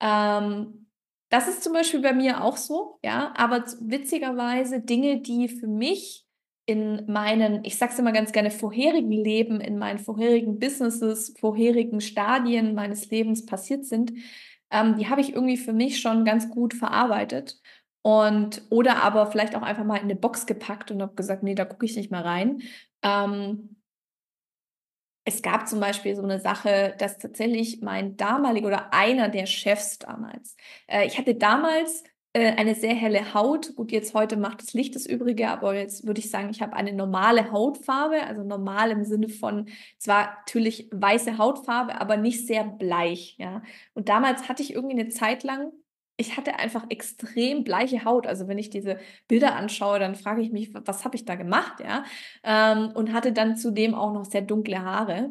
Ähm, 0.00 0.86
das 1.30 1.48
ist 1.48 1.62
zum 1.62 1.72
Beispiel 1.74 2.00
bei 2.00 2.12
mir 2.12 2.42
auch 2.42 2.56
so, 2.56 2.98
ja, 3.04 3.32
aber 3.36 3.64
witzigerweise 3.80 4.80
Dinge, 4.80 5.20
die 5.20 5.48
für 5.48 5.66
mich 5.68 6.24
in 6.66 7.04
meinen 7.08 7.64
ich 7.64 7.76
sage 7.76 7.92
es 7.92 7.98
immer 7.98 8.12
ganz 8.12 8.32
gerne, 8.32 8.50
vorherigen 8.50 9.12
Leben, 9.12 9.60
in 9.60 9.78
meinen 9.78 9.98
vorherigen 9.98 10.58
Businesses, 10.58 11.34
vorherigen 11.38 12.00
Stadien 12.00 12.74
meines 12.74 13.10
Lebens 13.10 13.44
passiert 13.46 13.84
sind, 13.84 14.12
ähm, 14.70 14.96
die 14.98 15.08
habe 15.08 15.20
ich 15.20 15.32
irgendwie 15.34 15.56
für 15.58 15.72
mich 15.72 16.00
schon 16.00 16.24
ganz 16.24 16.50
gut 16.50 16.74
verarbeitet 16.74 17.60
und 18.02 18.62
oder 18.70 19.02
aber 19.02 19.26
vielleicht 19.30 19.54
auch 19.56 19.62
einfach 19.62 19.84
mal 19.84 19.96
in 19.98 20.06
'ne 20.08 20.16
Box 20.16 20.46
gepackt 20.46 20.90
und 20.90 21.02
habe 21.02 21.14
gesagt: 21.14 21.42
„Ne, 21.42 21.54
da 21.54 21.64
gucke 21.66 21.86
ich 21.86 21.96
nicht 21.96 22.10
mehr 22.10 22.24
rein.“ 22.24 22.62
Ähm 23.02 23.76
es 25.26 25.42
gab 25.42 25.68
zum 25.68 25.80
Beispiel 25.80 26.16
so 26.16 26.22
'ne 26.22 26.40
Sache, 26.40 26.94
dass 26.98 27.18
tatsächlich 27.18 27.80
mein 27.82 28.16
damaliger 28.16 28.66
oder 28.68 28.92
einer 28.94 29.28
der 29.28 29.46
Chefs 29.46 29.98
damals 29.98 30.56
äh, 30.88 31.06
ich 31.06 31.18
hatte 31.18 31.34
damals, 31.34 32.02
eine 32.38 32.74
sehr 32.76 32.94
helle 32.94 33.34
Haut. 33.34 33.74
Gut, 33.74 33.90
jetzt 33.90 34.14
heute 34.14 34.36
macht 34.36 34.62
das 34.62 34.72
Licht 34.72 34.94
das 34.94 35.06
Übrige, 35.06 35.48
aber 35.48 35.74
jetzt 35.74 36.06
würde 36.06 36.20
ich 36.20 36.30
sagen, 36.30 36.50
ich 36.50 36.62
habe 36.62 36.74
eine 36.74 36.92
normale 36.92 37.50
Hautfarbe, 37.50 38.22
also, 38.24 38.44
normal 38.44 38.90
im 38.92 39.04
Sinne 39.04 39.28
von 39.28 39.66
zwar 39.98 40.36
natürlich 40.46 40.88
weiße 40.92 41.38
Hautfarbe, 41.38 42.00
aber 42.00 42.16
nicht 42.16 42.46
sehr 42.46 42.62
bleich, 42.64 43.34
ja? 43.38 43.62
Und 43.94 44.08
damals 44.08 44.48
hatte 44.48 44.62
ich 44.62 44.72
irgendwie 44.74 44.94
'ne 44.96 45.08
Zeit 45.08 45.42
lang 45.44 45.72
ich 46.18 46.36
hatte 46.36 46.58
einfach 46.58 46.84
extrem 46.90 47.64
bleiche 47.64 48.04
Haut. 48.04 48.26
Also, 48.26 48.46
wenn 48.46 48.58
ich 48.58 48.68
diese 48.68 48.98
Bilder 49.26 49.56
anschaue, 49.56 49.98
dann 49.98 50.14
frage 50.14 50.42
ich 50.42 50.52
mich: 50.52 50.70
was 50.74 51.04
habe 51.06 51.16
ich 51.16 51.24
da 51.24 51.34
gemacht?“, 51.34 51.80
ja? 51.80 52.04
Ähm, 52.44 52.90
und 52.94 53.14
hatte 53.14 53.32
dann 53.32 53.56
zudem 53.56 53.94
auch 53.94 54.12
noch 54.12 54.26
sehr 54.26 54.42
dunkle 54.42 54.82
Haare. 54.84 55.30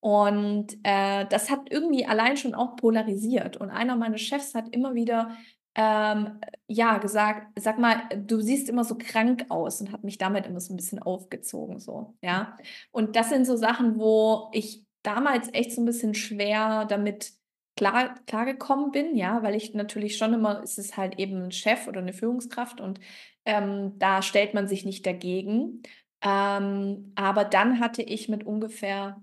Und, 0.00 0.74
äh, 0.84 1.26
das 1.28 1.50
hat 1.50 1.62
irgendwie 1.70 2.06
allein 2.06 2.36
schon 2.36 2.54
auch 2.54 2.76
polarisiert. 2.76 3.56
Und 3.56 3.70
einer 3.70 3.96
meiner 3.96 4.16
Chefs 4.18 4.54
hat 4.54 4.68
immer 4.72 4.94
wieder, 4.94 5.36
ähm, 5.78 6.40
ja, 6.68 6.98
gesagt: 6.98 7.48
„Sag 7.60 7.78
mal, 7.80 8.02
du 8.18 8.42
siehst 8.42 8.68
immer 8.70 8.84
so 8.84 8.96
krank 8.98 9.46
aus“, 9.50 9.80
und 9.82 9.92
hat 9.92 10.04
mich 10.04 10.18
damit 10.18 10.46
immer 10.46 10.60
so 10.60 10.74
'n 10.74 10.78
bisschen 10.78 11.00
aufgezogen 11.00 11.80
so, 11.80 12.16
ja? 12.22 12.58
Und 12.92 13.16
das 13.16 13.30
sind 13.30 13.46
so 13.46 13.56
Sachen, 13.56 13.98
wo 14.00 14.50
ich 14.54 14.84
damals 15.04 15.48
echt 15.54 15.72
so 15.74 15.82
'n 15.82 15.86
bisschen 15.86 16.14
schwer 16.16 16.86
damit 16.86 17.32
klar 17.78 18.16
klargekommen 18.26 18.92
bin, 18.92 19.16
ja, 19.16 19.42
weil 19.44 19.56
ich 19.56 19.74
natürlich 19.74 20.18
schon 20.18 20.34
immer 20.34 20.62
es 20.64 20.78
ist 20.78 20.98
halt 20.98 21.18
eben 21.20 21.42
'n 21.44 21.52
Chef 21.52 21.88
oder 21.88 22.02
'ne 22.02 22.14
Führungskraft 22.14 22.80
und, 22.82 23.00
ähm, 23.46 23.94
da 24.00 24.22
stellt 24.22 24.54
man 24.54 24.68
sich 24.68 24.84
nicht 24.86 25.06
dagegen. 25.06 25.82
Ähm, 26.22 27.12
aber 27.16 27.44
dann 27.46 27.80
hatte 27.80 28.02
ich 28.02 28.28
mit 28.28 28.44
ungefähr 28.46 29.22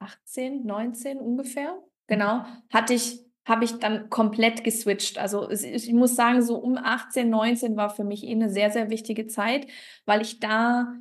18, 0.00 0.64
19 0.66 1.18
ungefähr, 1.18 1.74
Mhm. 1.74 1.80
genau, 2.08 2.44
hatte 2.72 2.94
ich 2.94 3.23
habe 3.46 3.64
ich 3.64 3.78
dann 3.78 4.10
komplett 4.10 4.64
geswitcht. 4.64 5.18
Also, 5.18 5.50
ich 5.50 5.92
muss 5.92 6.16
sagen, 6.16 6.42
so 6.42 6.56
um 6.56 6.78
18, 6.78 7.30
19 7.30 7.76
war 7.76 7.90
für 7.90 8.04
mich 8.04 8.24
eh 8.24 8.34
'ne 8.34 8.50
sehr, 8.50 8.70
sehr 8.70 8.90
wichtige 8.90 9.26
Zeit, 9.26 9.66
weil 10.06 10.22
ich 10.22 10.40
da 10.40 10.94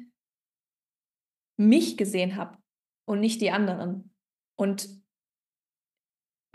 mich 1.59 1.97
gesehen 1.97 2.35
habe 2.35 2.57
und 3.05 3.19
nicht 3.19 3.41
die 3.41 3.51
anderen. 3.51 4.11
Und 4.55 5.03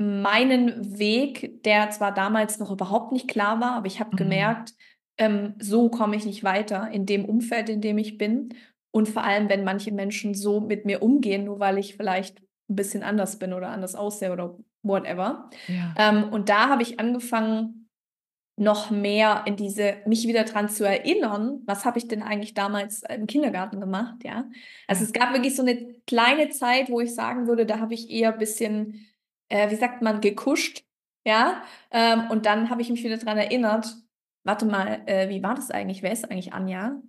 meinen 0.01 0.97
Weg, 0.99 1.65
der 1.65 1.91
zwar 1.91 2.15
damals 2.15 2.61
noch 2.61 2.71
überhaupt 2.71 3.11
nicht 3.13 3.27
klar 3.27 3.61
war, 3.61 3.73
aber 3.73 3.87
ich 3.89 3.99
habe 3.99 4.11
Mhm. 4.13 4.17
gemerkt, 4.17 4.73
ähm, 5.19 5.55
so 5.59 5.89
komme 5.89 6.15
ich 6.15 6.25
nicht 6.25 6.45
weiter 6.45 6.89
in 6.93 7.05
dem 7.05 7.25
Umfeld, 7.25 7.69
in 7.69 7.81
dem 7.81 7.99
ich 7.99 8.17
bin. 8.17 8.55
Und 8.93 9.09
vor 9.09 9.25
allem, 9.25 9.49
wenn 9.49 9.65
manche 9.65 9.91
Menschen 9.93 10.35
so 10.35 10.61
mit 10.61 10.85
mir 10.87 11.03
umgehen, 11.03 11.45
nur 11.45 11.59
weil 11.59 11.79
ich 11.79 11.97
vielleicht 11.97 12.39
'n 12.71 12.77
bisschen 12.77 13.03
anders 13.03 13.41
bin 13.41 13.53
oder 13.53 13.71
anders 13.71 13.97
aussehe 13.97 14.33
oder 14.33 14.57
whatever. 14.83 15.51
Ja. 15.69 15.99
Ähm, 15.99 16.25
und 16.33 16.49
da 16.49 16.69
habe 16.69 16.83
ich 16.83 17.01
angefangen, 17.01 17.89
noch 18.59 18.91
mehr 18.91 19.45
in 19.47 19.57
diese 19.57 19.97
mich 20.07 20.29
wieder 20.29 20.45
dran 20.45 20.69
zu 20.69 20.85
erinnern: 20.87 21.63
„Was 21.67 21.85
habe 21.87 21.99
ich 21.99 22.09
denn 22.09 22.23
eigentlich 22.23 22.55
damals 22.55 23.03
im 23.05 23.27
Kindergarten 23.27 23.81
gemacht“, 23.81 24.25
ja? 24.25 24.51
Also, 24.89 25.05
es 25.05 25.13
gab 25.15 25.33
wirklich 25.35 25.57
so 25.57 25.63
'ne 25.65 25.97
kleine 26.07 26.51
Zeit, 26.51 26.91
wo 26.91 27.01
ich 27.01 27.15
sagen 27.15 27.49
würde, 27.49 27.67
da 27.67 27.81
habe 27.81 27.95
ich 27.95 28.11
eher 28.11 28.33
bisschen, 28.33 29.07
äh, 29.51 29.71
wie 29.71 29.77
sagt 29.77 30.03
man, 30.03 30.21
gekuscht, 30.23 30.85
ja? 31.27 31.63
Ähm, 31.93 32.31
und 32.31 32.47
dann 32.47 32.71
habe 32.71 32.83
ich 32.83 32.91
mich 32.91 33.05
wieder 33.05 33.19
dran 33.19 33.39
erinnert: 33.39 33.97
„Warte 34.45 34.67
mal, 34.67 35.03
äh, 35.07 35.29
wie 35.31 35.43
war 35.43 35.55
das 35.57 35.71
eigentlich? 35.71 36.03
Wer 36.03 36.13
ist 36.13 36.31
eigentlich 36.31 36.53
Anja?“ 36.55 37.03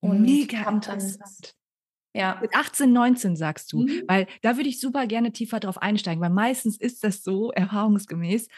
Und 0.00 0.24
Mega 0.24 0.64
interessant. 0.66 1.54
Ja. 2.14 2.38
Mit 2.40 2.54
18, 2.54 2.92
19 2.92 3.36
sagst 3.36 3.72
du, 3.72 3.82
Mhm. 3.82 4.02
weil 4.08 4.26
da 4.42 4.56
würde 4.56 4.68
ich 4.68 4.80
super 4.80 5.06
gerne 5.06 5.32
tiefer 5.32 5.60
drauf 5.60 5.78
einsteigen, 5.78 6.20
weil 6.22 6.30
meistens 6.30 6.76
ist 6.76 7.04
das 7.04 7.22
so 7.22 7.50
erfahrungsgemäß, 7.52 8.48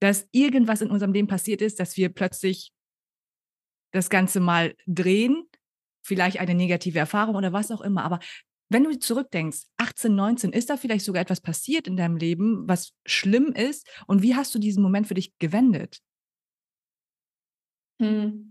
dass 0.00 0.28
irgendwas 0.32 0.80
in 0.80 0.90
unserem 0.90 1.12
Leben 1.12 1.28
passiert 1.28 1.60
ist, 1.62 1.80
dass 1.80 1.96
wir 1.96 2.08
plötzlich 2.08 2.72
das 3.92 4.08
Ganze 4.10 4.40
mal 4.40 4.74
drehen, 4.86 5.44
vielleicht 6.02 6.38
eine 6.38 6.54
negative 6.54 6.98
Erfahrung 6.98 7.34
oder 7.36 7.52
was 7.52 7.70
auch 7.70 7.80
immer. 7.80 8.04
Aber 8.04 8.20
wenn 8.68 8.84
du 8.84 8.96
zurückdenkst, 8.98 9.62
18, 9.78 10.14
19, 10.14 10.52
ist 10.52 10.70
da 10.70 10.76
vielleicht 10.76 11.04
sogar 11.04 11.22
etwas 11.22 11.40
passiert 11.40 11.88
in 11.88 11.96
deinem 11.96 12.16
Leben, 12.16 12.68
was 12.68 12.92
schlimm 13.04 13.52
ist? 13.52 13.86
Und 14.06 14.22
wie 14.22 14.36
hast 14.36 14.54
du 14.54 14.58
diesen 14.58 14.82
Moment 14.82 15.08
für 15.08 15.14
dich 15.14 15.36
gewendet? 15.38 15.98
Mhm. 18.00 18.49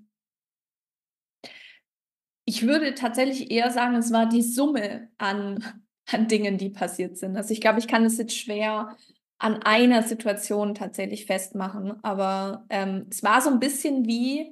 Ich 2.49 2.63
würde 2.65 2.95
tatsächlich 2.95 3.51
eher 3.51 3.69
sagen, 3.69 3.93
es 3.95 4.11
war 4.11 4.25
die 4.27 4.41
Summe 4.41 5.09
an 5.19 5.63
an 6.11 6.27
Dingen, 6.27 6.57
die 6.57 6.69
passiert 6.71 7.17
sind. 7.19 7.37
Also, 7.37 7.53
ich 7.53 7.61
glaube, 7.61 7.77
ich 7.77 7.87
kann 7.87 8.03
es 8.03 8.17
jetzt 8.17 8.35
schwer 8.35 8.97
an 9.37 9.61
einer 9.61 10.01
Situation 10.01 10.73
tatsächlich 10.73 11.27
festmachen, 11.27 12.03
aber, 12.03 12.65
ähm, 12.71 13.05
es 13.11 13.21
war 13.21 13.39
so 13.41 13.51
'n 13.51 13.59
bisschen 13.59 14.05
wie 14.07 14.51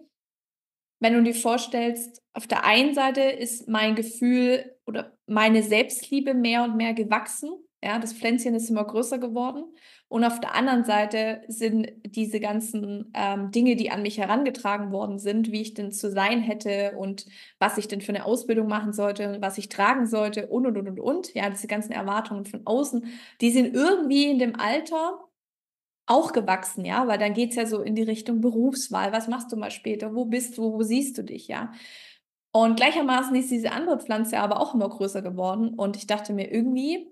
wenn 1.00 1.14
du 1.14 1.24
dir 1.24 1.36
vorstellst, 1.36 2.24
auf 2.34 2.48
der 2.48 2.66
einen 2.66 2.94
Seite 2.96 3.22
ist 3.22 3.68
mein 3.68 3.96
Gefühl 3.96 4.76
oder 4.86 5.16
meine 5.28 5.62
Selbstliebe 5.64 6.34
mehr 6.34 6.64
und 6.64 6.76
mehr 6.78 6.94
gewachsen, 6.94 7.52
ja? 7.84 8.00
Das 8.00 8.14
Pflänzchen 8.14 8.56
ist 8.56 8.70
immer 8.70 8.86
größer 8.86 9.20
geworden. 9.20 9.66
Und 10.10 10.24
auf 10.24 10.40
der 10.40 10.56
anderen 10.56 10.86
Seite 10.86 11.42
sind 11.50 11.92
diese 12.06 12.40
ganzen, 12.40 13.12
ähm, 13.14 13.52
Dinge, 13.52 13.76
die 13.76 13.92
an 13.92 14.02
mich 14.04 14.18
herangetragen 14.18 14.92
worden 14.94 15.20
sind, 15.20 15.52
wie 15.52 15.62
ich 15.62 15.74
denn 15.74 15.92
zu 15.92 16.10
sein 16.12 16.40
hätte 16.42 16.94
und 16.98 17.26
was 17.60 17.78
ich 17.78 17.90
denn 17.90 18.00
für 18.02 18.14
'ne 18.14 18.24
Ausbildung 18.26 18.68
machen 18.68 18.94
sollte 18.94 19.38
was 19.42 19.58
ich 19.58 19.68
tragen 19.70 20.08
sollte 20.08 20.48
und, 20.48 20.66
und, 20.66 20.78
und, 20.78 20.88
und, 20.90 21.00
und, 21.02 21.34
ja, 21.34 21.50
diese 21.50 21.68
ganzen 21.68 21.92
Erwartungen 21.92 22.46
von 22.46 22.62
außen, 22.66 23.06
die 23.42 23.52
sind 23.52 23.76
irgendwie 23.76 24.26
in 24.32 24.40
dem 24.40 24.56
Alter 24.60 25.20
auch 26.08 26.34
gewachsen, 26.34 26.86
ja, 26.86 27.08
weil 27.08 27.18
dann 27.20 27.34
geht's 27.34 27.56
ja 27.58 27.66
so 27.68 27.82
in 27.82 27.96
die 27.96 28.04
Richtung 28.04 28.42
Berufswahl. 28.42 29.12
Was 29.14 29.28
machst 29.30 29.52
du 29.52 29.58
mal 29.58 29.72
später? 29.72 30.16
Wo 30.16 30.26
bist 30.26 30.58
du? 30.58 30.74
Wo 30.74 30.84
siehst 30.84 31.18
du 31.18 31.24
dich, 31.24 31.48
ja? 31.50 31.72
Und 32.54 32.78
gleichermaßen 32.78 33.36
ist 33.36 33.52
diese 33.52 33.72
andere 33.72 34.00
Pflanze 34.00 34.40
aber 34.40 34.60
auch 34.62 34.74
immer 34.76 34.90
größer 34.90 35.22
geworden 35.22 35.70
und 35.76 35.98
ich 35.98 36.08
dachte 36.08 36.34
mir 36.34 36.52
irgendwie 36.54 37.08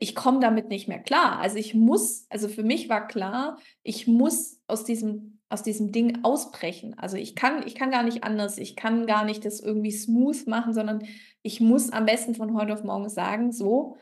ich 0.00 0.14
komme 0.14 0.40
damit 0.40 0.68
nicht 0.68 0.88
mehr 0.88 0.98
klar. 1.00 1.38
Also, 1.40 1.56
ich 1.56 1.74
muss 1.74 2.26
also, 2.30 2.48
für 2.48 2.62
mich 2.62 2.88
war 2.88 3.06
klar, 3.06 3.58
ich 3.82 4.06
muss 4.06 4.60
aus 4.66 4.84
diesem 4.84 5.38
aus 5.48 5.62
diesem 5.62 5.92
Ding 5.92 6.24
ausbrechen. 6.24 6.98
Also, 6.98 7.16
ich 7.16 7.34
kann 7.36 7.66
ich 7.66 7.74
kann 7.74 7.90
gar 7.90 8.02
nicht 8.02 8.24
anders. 8.24 8.58
Ich 8.58 8.76
kann 8.76 9.06
gar 9.06 9.24
nicht 9.24 9.44
das 9.44 9.60
irgendwie 9.60 9.92
smooth 9.92 10.46
machen, 10.46 10.74
sondern 10.74 11.04
ich 11.42 11.60
muss 11.60 11.90
am 11.90 12.06
besten 12.06 12.34
von 12.34 12.54
heute 12.56 12.72
auf 12.74 12.84
morgen 12.84 13.08
sagen: 13.08 13.52
„So“ 13.52 13.96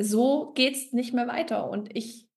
„so 0.00 0.52
geht's 0.54 0.92
nicht 0.92 1.12
mehr 1.14 1.26
weiter.“ 1.26 1.68
Und 1.68 1.96
ich 1.96 2.28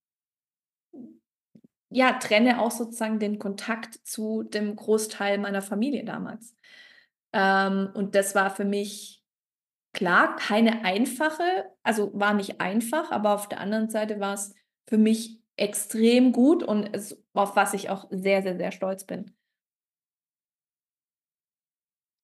ja, 1.89 2.13
trenne 2.13 2.61
auch 2.61 2.71
sozusagen 2.71 3.19
den 3.19 3.39
Kontakt 3.39 3.95
zu 4.05 4.43
dem 4.43 4.75
Großteil 4.75 5.37
meiner 5.37 5.61
Familie 5.61 6.03
damals. 6.03 6.53
Ähm, 7.33 7.89
und 7.93 8.15
das 8.15 8.35
war 8.35 8.49
für 8.49 8.65
mich, 8.65 9.16
klar, 9.97 10.35
keine 10.37 10.85
einfache 10.85 11.43
also, 11.83 12.11
war 12.13 12.33
nicht 12.33 12.61
einfach, 12.61 13.11
aber 13.11 13.33
auf 13.33 13.49
der 13.49 13.59
anderen 13.59 13.89
Seite 13.89 14.19
war's 14.19 14.53
für 14.87 14.97
mich 14.97 15.41
extrem 15.57 16.31
gut 16.33 16.63
und 16.63 16.89
es 16.95 17.23
auf 17.33 17.55
was 17.55 17.73
ich 17.73 17.89
auch 17.89 18.07
sehr, 18.11 18.43
sehr, 18.43 18.57
sehr 18.57 18.71
stolz 18.71 19.05
bin. 19.05 19.35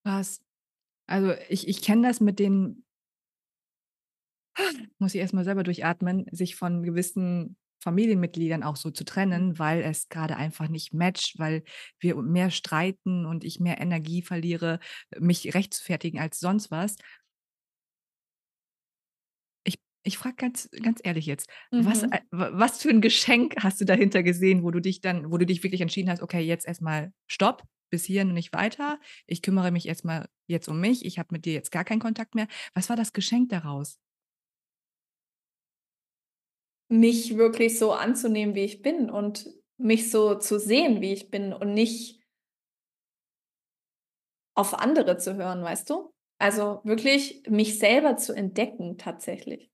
Krass. 0.06 0.42
Also, 1.08 1.34
ich 1.50 1.68
ich 1.70 1.82
kenne 1.84 2.08
das 2.08 2.22
mit 2.22 2.40
den 2.40 2.86
muss 5.00 5.14
ich 5.14 5.22
erst 5.22 5.34
mal 5.34 5.44
selber 5.44 5.64
durchatmen, 5.64 6.26
sich 6.32 6.56
von 6.56 6.84
gewissen 6.84 7.58
Familienmitgliedern 7.82 8.64
auch 8.64 8.78
so 8.78 8.92
zu 8.92 9.04
Mhm. 9.26 9.44
trennen, 9.44 9.60
weil 9.60 9.82
es 9.82 10.08
grade 10.08 10.38
einfach 10.38 10.70
nicht 10.70 10.94
matcht, 10.94 11.38
weil 11.38 11.64
wir 12.00 12.16
mehr 12.16 12.50
streiten 12.50 13.26
und 13.26 13.44
ich 13.44 13.60
mehr 13.60 13.82
Energie 13.82 14.22
verliere, 14.22 14.80
mich 15.20 15.54
rechtfertigen 15.54 16.20
als 16.20 16.40
sonst 16.40 16.72
was. 16.72 16.96
Ich 20.06 20.18
frage 20.18 20.36
ganz 20.36 20.70
ganz 20.82 21.00
ehrlich 21.04 21.26
jetzt, 21.26 21.50
was 21.78 22.04
Mhm. 22.04 22.04
äh, 22.04 22.20
w 22.32 22.50
was 22.52 22.82
für 22.82 22.90
'n 22.90 23.00
Geschenk 23.02 23.56
hast 23.64 23.80
du 23.80 23.86
dahinter 23.86 24.22
gesehen, 24.22 24.64
wo 24.64 24.70
du 24.72 24.82
dich 24.82 25.00
dann 25.00 25.32
wo 25.32 25.38
du 25.38 25.46
dich 25.46 25.64
wirklich 25.64 25.80
entschieden 25.82 26.10
hast: 26.10 26.22
„Okay, 26.22 26.42
jetzt 26.42 26.68
erst 26.68 26.82
mal 26.82 27.14
Stopp, 27.28 27.64
bis 27.90 28.04
hierhin 28.04 28.28
und 28.30 28.34
nicht 28.34 28.52
weiter. 28.54 29.00
Ich 29.28 29.42
kümmere 29.42 29.72
mich 29.72 29.88
erst 29.88 30.04
mal 30.04 30.28
jetzt 30.48 30.68
um 30.68 30.80
mich. 30.82 31.06
Ich 31.06 31.20
habe 31.20 31.30
mit 31.32 31.46
dir 31.46 31.54
jetzt 31.54 31.72
gar 31.72 31.86
keinen 31.86 32.00
Kontakt 32.02 32.36
mehr.“ 32.36 32.48
Was 32.74 32.90
war 32.90 32.98
das 32.98 33.14
Geschenk 33.14 33.50
daraus? 33.50 33.98
Mich 36.90 37.36
wirklich 37.38 37.78
so 37.78 37.92
anzunehmen, 37.92 38.56
wie 38.56 38.64
ich 38.64 38.82
bin 38.82 39.10
und 39.10 39.50
mich 39.78 40.10
so 40.12 40.36
zu 40.36 40.60
sehen, 40.60 41.02
wie 41.02 41.12
ich 41.14 41.30
bin 41.30 41.52
und 41.52 41.74
nicht 41.74 42.22
auf 44.56 44.74
andere 44.80 45.18
zu 45.18 45.36
hören, 45.36 45.64
weißt 45.64 45.90
du? 45.90 46.12
Also, 46.40 46.82
wirklich 46.84 47.44
mich 47.50 47.80
selber 47.80 48.18
zu 48.18 48.34
entdecken 48.34 48.98
tatsächlich. 48.98 49.73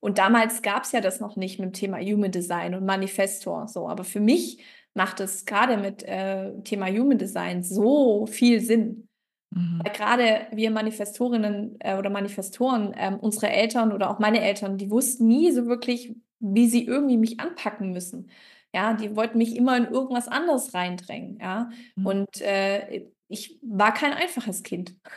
Und 0.00 0.18
damals 0.18 0.62
gab's 0.62 0.92
ja 0.92 1.00
das 1.00 1.20
noch 1.20 1.36
nicht 1.36 1.58
mit 1.58 1.68
dem 1.68 1.72
Thema 1.72 1.98
Human 1.98 2.30
Design 2.30 2.74
und 2.74 2.84
Manifestor 2.84 3.68
so, 3.68 3.88
aber 3.88 4.04
für 4.04 4.20
mich 4.20 4.62
macht 4.94 5.20
es 5.20 5.44
grade 5.44 5.76
mit, 5.76 6.02
äh, 6.04 6.52
Thema 6.62 6.86
Human 6.86 7.18
Design 7.18 7.62
so 7.62 8.26
viel 8.26 8.60
Sinn. 8.60 9.08
Mhm. 9.50 9.80
Weil 9.84 9.92
grade 9.92 10.46
wir 10.52 10.70
Manifestorinnen, 10.70 11.76
äh, 11.80 11.96
oder 11.96 12.10
Manifestoren, 12.10 12.94
ähm, 12.96 13.18
unsere 13.20 13.50
Eltern 13.50 13.92
oder 13.92 14.10
auch 14.10 14.18
meine 14.18 14.40
Eltern, 14.40 14.78
die 14.78 14.90
wussten 14.90 15.26
nie 15.26 15.52
so 15.52 15.66
wirklich, 15.66 16.16
wie 16.40 16.68
sie 16.68 16.84
irgendwie 16.84 17.16
mich 17.18 17.40
anpacken 17.40 17.92
müssen. 17.92 18.30
Ja, 18.74 18.94
die 18.94 19.14
wollten 19.16 19.38
mich 19.38 19.56
immer 19.56 19.76
in 19.76 19.86
irgendwas 19.86 20.28
anderes 20.28 20.74
reindrängen, 20.74 21.38
ja? 21.40 21.70
Mhm. 21.94 22.06
Und, 22.06 22.40
äh, 22.40 23.06
ich 23.28 23.58
war 23.62 23.92
kein 23.94 24.12
einfaches 24.12 24.62
Kind. 24.62 24.96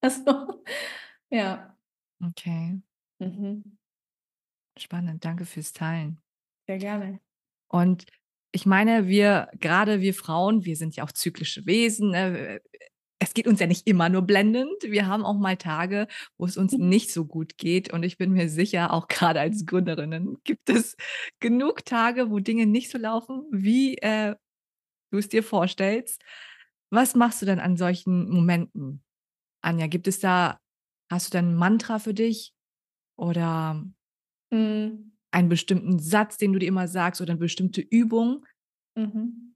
Also, 0.00 0.62
ja. 1.30 1.74
Okay. 2.22 2.78
Mhm. 3.18 3.78
Spannend, 4.78 5.24
danke 5.24 5.44
fürs 5.44 5.72
Teilen. 5.72 6.20
Sehr 6.66 6.78
gerne. 6.78 7.20
Und 7.68 8.06
ich 8.52 8.66
meine, 8.66 9.08
wir, 9.08 9.48
gerade 9.60 10.00
wir 10.00 10.14
Frauen, 10.14 10.64
wir 10.64 10.76
sind 10.76 10.96
ja 10.96 11.04
auch 11.04 11.12
zyklische 11.12 11.66
Wesen. 11.66 12.10
Ne? 12.10 12.60
Es 13.18 13.34
geht 13.34 13.46
uns 13.46 13.60
ja 13.60 13.66
nicht 13.66 13.86
immer 13.86 14.08
nur 14.08 14.22
blendend. 14.22 14.82
Wir 14.82 15.06
haben 15.06 15.24
auch 15.24 15.38
mal 15.38 15.56
Tage, 15.56 16.06
wo 16.36 16.44
es 16.44 16.56
uns 16.56 16.72
mhm. 16.72 16.88
nicht 16.88 17.12
so 17.12 17.24
gut 17.24 17.56
geht. 17.58 17.92
Und 17.92 18.02
ich 18.04 18.16
bin 18.16 18.32
mir 18.32 18.48
sicher, 18.48 18.92
auch 18.92 19.08
gerade 19.08 19.40
als 19.40 19.66
Gründerinnen 19.66 20.38
gibt 20.44 20.68
es 20.70 20.96
genug 21.40 21.84
Tage, 21.84 22.30
wo 22.30 22.38
Dinge 22.38 22.66
nicht 22.66 22.90
so 22.90 22.98
laufen, 22.98 23.42
wie 23.50 23.98
äh, 23.98 24.36
du 25.10 25.18
es 25.18 25.28
dir 25.28 25.42
vorstellst. 25.42 26.22
Was 26.90 27.14
machst 27.14 27.42
du 27.42 27.46
denn 27.46 27.60
an 27.60 27.76
solchen 27.76 28.28
Momenten? 28.30 29.02
Anja, 29.62 29.86
gibt 29.86 30.06
es 30.06 30.20
da, 30.20 30.60
hast 31.10 31.28
du 31.28 31.30
da 31.32 31.38
ein 31.40 31.54
Mantra 31.54 31.98
für 31.98 32.14
dich 32.14 32.52
oder 33.16 33.84
mhm. 34.50 35.12
einen 35.30 35.48
bestimmten 35.48 35.98
Satz, 35.98 36.36
den 36.36 36.52
du 36.52 36.58
dir 36.58 36.68
immer 36.68 36.88
sagst 36.88 37.20
oder 37.20 37.32
eine 37.32 37.40
bestimmte 37.40 37.80
Übung? 37.80 38.44
Mhm. 38.96 39.54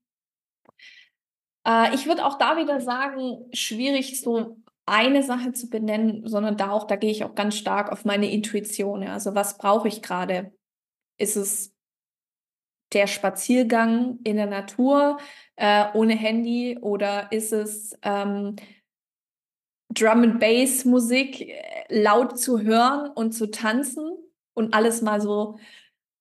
Äh, 1.66 1.94
ich 1.94 2.06
würde 2.06 2.24
auch 2.24 2.38
da 2.38 2.56
wieder 2.56 2.80
sagen, 2.80 3.48
schwierig 3.52 4.20
so 4.20 4.56
eine 4.86 5.22
Sache 5.22 5.52
zu 5.52 5.68
benennen, 5.68 6.26
sondern 6.26 6.56
da 6.56 6.70
auch, 6.70 6.86
da 6.86 6.96
gehe 6.96 7.10
ich 7.10 7.24
auch 7.24 7.34
ganz 7.34 7.56
stark 7.56 7.92
auf 7.92 8.04
meine 8.04 8.30
Intuition. 8.30 9.02
Ja. 9.02 9.12
Also 9.12 9.34
was 9.34 9.58
brauche 9.58 9.88
ich 9.88 10.02
gerade? 10.02 10.52
Ist 11.18 11.36
es 11.36 11.74
der 12.92 13.06
Spaziergang 13.06 14.18
in 14.24 14.36
der 14.36 14.46
Natur 14.46 15.18
äh, 15.56 15.86
ohne 15.92 16.14
Handy 16.14 16.78
oder 16.80 17.30
ist 17.32 17.52
es 17.52 17.98
ähm, 18.02 18.56
Drum 19.92 20.22
and 20.22 20.40
Bass 20.40 20.86
Musik 20.86 21.40
äh, 21.40 21.54
laut 21.88 22.38
zu 22.38 22.60
hören 22.60 23.10
und 23.10 23.32
zu 23.32 23.50
tanzen 23.50 24.16
und 24.58 24.74
alles 24.74 25.02
mal 25.02 25.20
so 25.20 25.56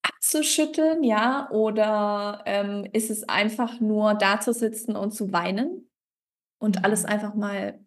abzuschütteln, 0.04 1.04
ja? 1.04 1.50
Oder 1.50 2.44
ähm, 2.46 2.88
ist 2.94 3.10
es 3.10 3.28
einfach 3.28 3.80
nur 3.80 4.14
da 4.14 4.40
zu 4.40 4.54
sitzen 4.54 4.96
und 4.96 5.12
zu 5.12 5.34
weinen 5.34 5.90
und 6.60 6.86
alles 6.86 7.04
mhm. 7.04 7.10
einfach 7.10 7.34
mal, 7.34 7.80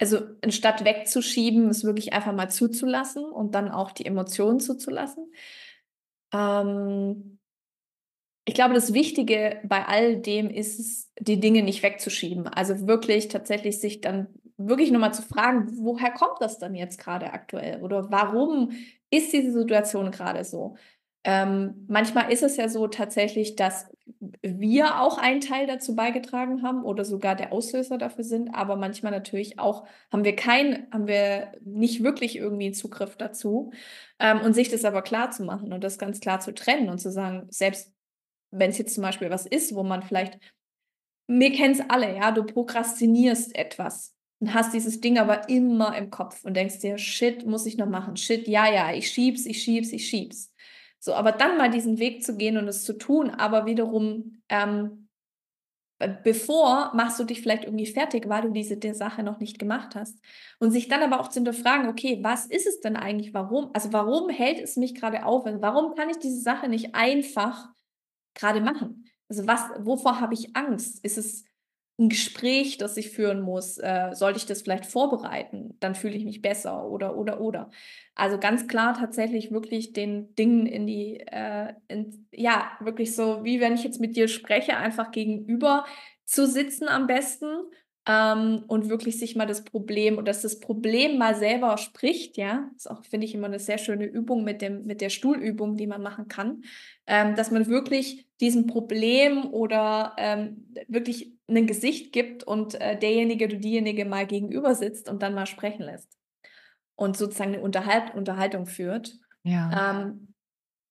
also 0.00 0.18
anstatt 0.42 0.84
wegzuschieben, 0.84 1.68
es 1.70 1.84
wirklich 1.84 2.12
einfach 2.12 2.32
mal 2.32 2.50
zuzulassen 2.50 3.24
und 3.24 3.54
dann 3.54 3.70
auch 3.70 3.92
die 3.92 4.04
Emotionen 4.04 4.58
zuzulassen? 4.58 5.32
Ähm, 6.32 7.38
ich 8.46 8.54
glaube, 8.54 8.74
das 8.74 8.92
Wichtige 8.92 9.60
bei 9.64 9.86
all 9.86 10.16
dem 10.16 10.50
ist 10.50 10.80
es, 10.80 11.12
die 11.20 11.38
Dinge 11.38 11.62
nicht 11.62 11.84
wegzuschieben. 11.84 12.48
Also 12.48 12.88
wirklich 12.88 13.28
tatsächlich 13.28 13.80
sich 13.80 14.00
dann 14.00 14.26
wirklich 14.56 14.90
nochmal 14.90 15.14
zu 15.14 15.22
fragen, 15.22 15.68
woher 15.78 16.10
kommt 16.10 16.40
das 16.40 16.58
dann 16.58 16.74
jetzt 16.74 16.98
gerade 16.98 17.32
aktuell? 17.32 17.82
Oder 17.82 18.10
warum 18.10 18.72
ist 19.16 19.32
diese 19.32 19.52
Situation 19.52 20.10
gerade 20.10 20.44
so? 20.44 20.76
Ähm, 21.26 21.86
manchmal 21.88 22.30
ist 22.30 22.42
es 22.42 22.56
ja 22.58 22.68
so 22.68 22.86
tatsächlich, 22.86 23.56
dass 23.56 23.86
wir 24.42 25.00
auch 25.00 25.16
einen 25.16 25.40
Teil 25.40 25.66
dazu 25.66 25.96
beigetragen 25.96 26.62
haben 26.62 26.84
oder 26.84 27.06
sogar 27.06 27.34
der 27.34 27.52
Auslöser 27.52 27.96
dafür 27.96 28.24
sind, 28.24 28.50
aber 28.54 28.76
manchmal 28.76 29.12
natürlich 29.12 29.58
auch 29.58 29.86
haben 30.12 30.24
wir 30.24 30.36
kein, 30.36 30.86
haben 30.92 31.06
wir 31.06 31.52
nicht 31.64 32.02
wirklich 32.02 32.36
irgendwie 32.36 32.72
Zugriff 32.72 33.16
dazu 33.16 33.72
ähm, 34.18 34.40
und 34.42 34.52
sich 34.52 34.68
das 34.68 34.84
aber 34.84 35.00
klar 35.00 35.30
zu 35.30 35.44
machen 35.44 35.72
und 35.72 35.82
das 35.82 35.98
ganz 35.98 36.20
klar 36.20 36.40
zu 36.40 36.52
trennen 36.52 36.90
und 36.90 36.98
zu 36.98 37.10
sagen, 37.10 37.46
selbst 37.50 37.94
wenn 38.50 38.70
es 38.70 38.78
jetzt 38.78 38.94
zum 38.94 39.02
Beispiel 39.02 39.30
was 39.30 39.46
ist, 39.46 39.74
wo 39.74 39.82
man 39.82 40.02
vielleicht, 40.02 40.38
wir 41.26 41.52
kennen 41.52 41.72
es 41.72 41.82
alle, 41.88 42.14
ja, 42.14 42.32
du 42.32 42.44
prokrastinierst 42.44 43.56
etwas 43.56 44.13
und 44.40 44.54
hast 44.54 44.74
dieses 44.74 45.00
Ding 45.00 45.18
aber 45.18 45.48
immer 45.48 45.96
im 45.96 46.10
Kopf 46.10 46.44
und 46.44 46.54
denkst 46.54 46.80
dir, 46.80 46.98
shit, 46.98 47.46
muss 47.46 47.66
ich 47.66 47.76
noch 47.76 47.88
machen, 47.88 48.16
shit, 48.16 48.48
ja, 48.48 48.70
ja, 48.72 48.92
ich 48.92 49.08
schieb's, 49.10 49.46
ich 49.46 49.62
schieb's, 49.62 49.92
ich 49.92 50.06
schieb's. 50.08 50.52
So, 50.98 51.14
aber 51.14 51.32
dann 51.32 51.58
mal 51.58 51.70
diesen 51.70 51.98
Weg 51.98 52.24
zu 52.24 52.36
gehen 52.36 52.56
und 52.56 52.66
es 52.66 52.84
zu 52.84 52.96
tun, 52.96 53.30
aber 53.30 53.66
wiederum, 53.66 54.42
ähm, 54.48 55.04
bevor 56.22 56.92
machst 56.94 57.18
du 57.20 57.24
dich 57.24 57.40
vielleicht 57.40 57.64
irgendwie 57.64 57.86
fertig, 57.86 58.28
weil 58.28 58.42
du 58.42 58.50
diese 58.50 58.76
der 58.76 58.94
Sache 58.94 59.22
noch 59.22 59.38
nicht 59.38 59.58
gemacht 59.58 59.94
hast. 59.94 60.18
Und 60.58 60.70
sich 60.70 60.88
dann 60.88 61.02
aber 61.02 61.20
auch 61.20 61.28
zu 61.28 61.34
hinterfragen, 61.34 61.88
okay, 61.88 62.18
was 62.22 62.46
ist 62.46 62.66
es 62.66 62.80
denn 62.80 62.96
eigentlich? 62.96 63.32
Warum? 63.34 63.70
Also 63.74 63.92
warum 63.92 64.28
hält 64.28 64.60
es 64.60 64.76
mich 64.76 64.94
gerade 64.94 65.24
auf? 65.24 65.46
Also 65.46 65.60
warum 65.62 65.94
kann 65.94 66.10
ich 66.10 66.18
diese 66.18 66.40
Sache 66.40 66.68
nicht 66.68 66.94
einfach 66.94 67.68
gerade 68.34 68.60
machen? 68.60 69.04
Also 69.28 69.46
was, 69.46 69.62
wovor 69.78 70.20
habe 70.20 70.34
ich 70.34 70.54
Angst? 70.56 71.04
Ist 71.04 71.18
es 71.18 71.44
ein 71.98 72.08
Gespräch, 72.08 72.76
das 72.76 72.96
ich 72.96 73.10
führen 73.10 73.40
muss, 73.40 73.78
äh, 73.78 74.10
sollte 74.14 74.38
ich 74.38 74.46
das 74.46 74.62
vielleicht 74.62 74.86
vorbereiten, 74.86 75.76
dann 75.78 75.94
fühle 75.94 76.16
ich 76.16 76.24
mich 76.24 76.42
besser 76.42 76.88
oder, 76.88 77.16
oder, 77.16 77.40
oder. 77.40 77.70
Also 78.16 78.38
ganz 78.38 78.66
klar 78.66 78.94
tatsächlich 78.94 79.52
wirklich 79.52 79.92
den 79.92 80.34
Dingen 80.34 80.66
in 80.66 80.86
die, 80.86 81.20
äh, 81.20 81.72
in, 81.86 82.26
ja, 82.32 82.72
wirklich 82.80 83.14
so, 83.14 83.44
wie 83.44 83.60
wenn 83.60 83.74
ich 83.74 83.84
jetzt 83.84 84.00
mit 84.00 84.16
dir 84.16 84.26
spreche, 84.26 84.76
einfach 84.76 85.12
gegenüber 85.12 85.84
zu 86.24 86.46
sitzen 86.46 86.88
am 86.88 87.06
besten 87.06 87.46
ähm, 88.06 88.64
und 88.66 88.88
wirklich 88.88 89.18
sich 89.18 89.36
mal 89.36 89.46
das 89.46 89.64
Problem 89.64 90.14
oder 90.14 90.24
dass 90.24 90.42
das 90.42 90.58
Problem 90.58 91.16
mal 91.16 91.36
selber 91.36 91.78
spricht, 91.78 92.36
ja, 92.36 92.68
das 92.72 92.86
ist 92.86 92.90
auch, 92.90 93.04
finde 93.04 93.26
ich, 93.26 93.34
immer 93.34 93.46
eine 93.46 93.60
sehr 93.60 93.78
schöne 93.78 94.04
Übung 94.04 94.42
mit, 94.42 94.62
dem, 94.62 94.84
mit 94.84 95.00
der 95.00 95.10
Stuhlübung, 95.10 95.76
die 95.76 95.86
man 95.86 96.02
machen 96.02 96.26
kann, 96.26 96.62
ähm, 97.06 97.36
dass 97.36 97.52
man 97.52 97.68
wirklich 97.68 98.26
diesem 98.40 98.66
Problem 98.66 99.44
oder 99.44 100.14
ähm, 100.18 100.66
wirklich 100.88 101.33
ein 101.48 101.66
Gesicht 101.66 102.12
gibt 102.12 102.44
und 102.44 102.80
äh, 102.80 102.98
derjenige 102.98 103.46
oder 103.46 103.56
diejenige 103.56 104.04
mal 104.04 104.26
gegenüber 104.26 104.74
sitzt 104.74 105.08
und 105.08 105.22
dann 105.22 105.34
mal 105.34 105.46
sprechen 105.46 105.82
lässt 105.82 106.16
und 106.96 107.16
sozusagen 107.16 107.54
eine 107.54 107.62
Unterhalt 107.62 108.14
Unterhaltung 108.14 108.66
führt. 108.66 109.18
Ja. 109.42 109.90
Ähm, 109.90 110.34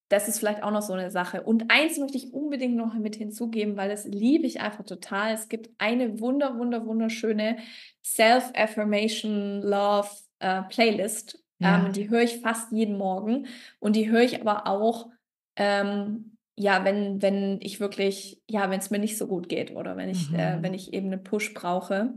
das 0.10 0.28
ist 0.28 0.38
vielleicht 0.38 0.62
auch 0.62 0.72
noch 0.72 0.84
so 0.84 0.94
eine 0.94 1.10
Sache. 1.10 1.42
Und 1.42 1.72
eins 1.72 1.98
möchte 1.98 2.18
ich 2.18 2.34
unbedingt 2.34 2.76
noch 2.76 2.94
mit 2.94 3.16
hinzugeben, 3.16 3.78
weil 3.78 3.90
das 3.90 4.06
liebe 4.06 4.46
ich 4.46 4.62
einfach 4.62 4.86
total. 4.86 5.34
Es 5.34 5.50
gibt 5.50 5.72
eine 5.80 6.20
wunder, 6.20 6.60
wunder, 6.60 6.86
wunderschöne 6.86 7.58
Self-Affirmation 8.04 9.64
Love 9.64 10.10
äh, 10.38 10.62
Playlist. 10.64 11.44
Ja. 11.58 11.86
Ähm, 11.86 11.94
die 11.94 12.12
höre 12.12 12.22
ich 12.22 12.42
fast 12.42 12.72
jeden 12.72 12.98
Morgen. 12.98 13.48
Und 13.80 13.96
die 13.96 14.12
höre 14.12 14.22
ich 14.22 14.40
aber 14.40 14.68
auch, 14.68 15.10
ähm, 15.56 16.33
ja, 16.56 16.86
wenn, 16.86 17.22
wenn 17.22 17.60
ich 17.62 17.80
wirklich, 17.80 18.42
ja, 18.50 18.70
wenn 18.70 18.80
es 18.80 18.92
mir 18.92 19.00
nicht 19.00 19.18
so 19.18 19.28
gut 19.28 19.50
geht 19.50 19.72
oder 19.72 19.98
wenn 19.98 20.10
ich, 20.10 20.30
äh, 20.32 20.34
mhm. 20.34 20.60
äh, 20.60 20.64
wenn 20.64 20.74
ich 20.74 20.94
eben 20.94 21.08
einen 21.08 21.24
Push 21.24 21.54
brauche. 21.54 22.14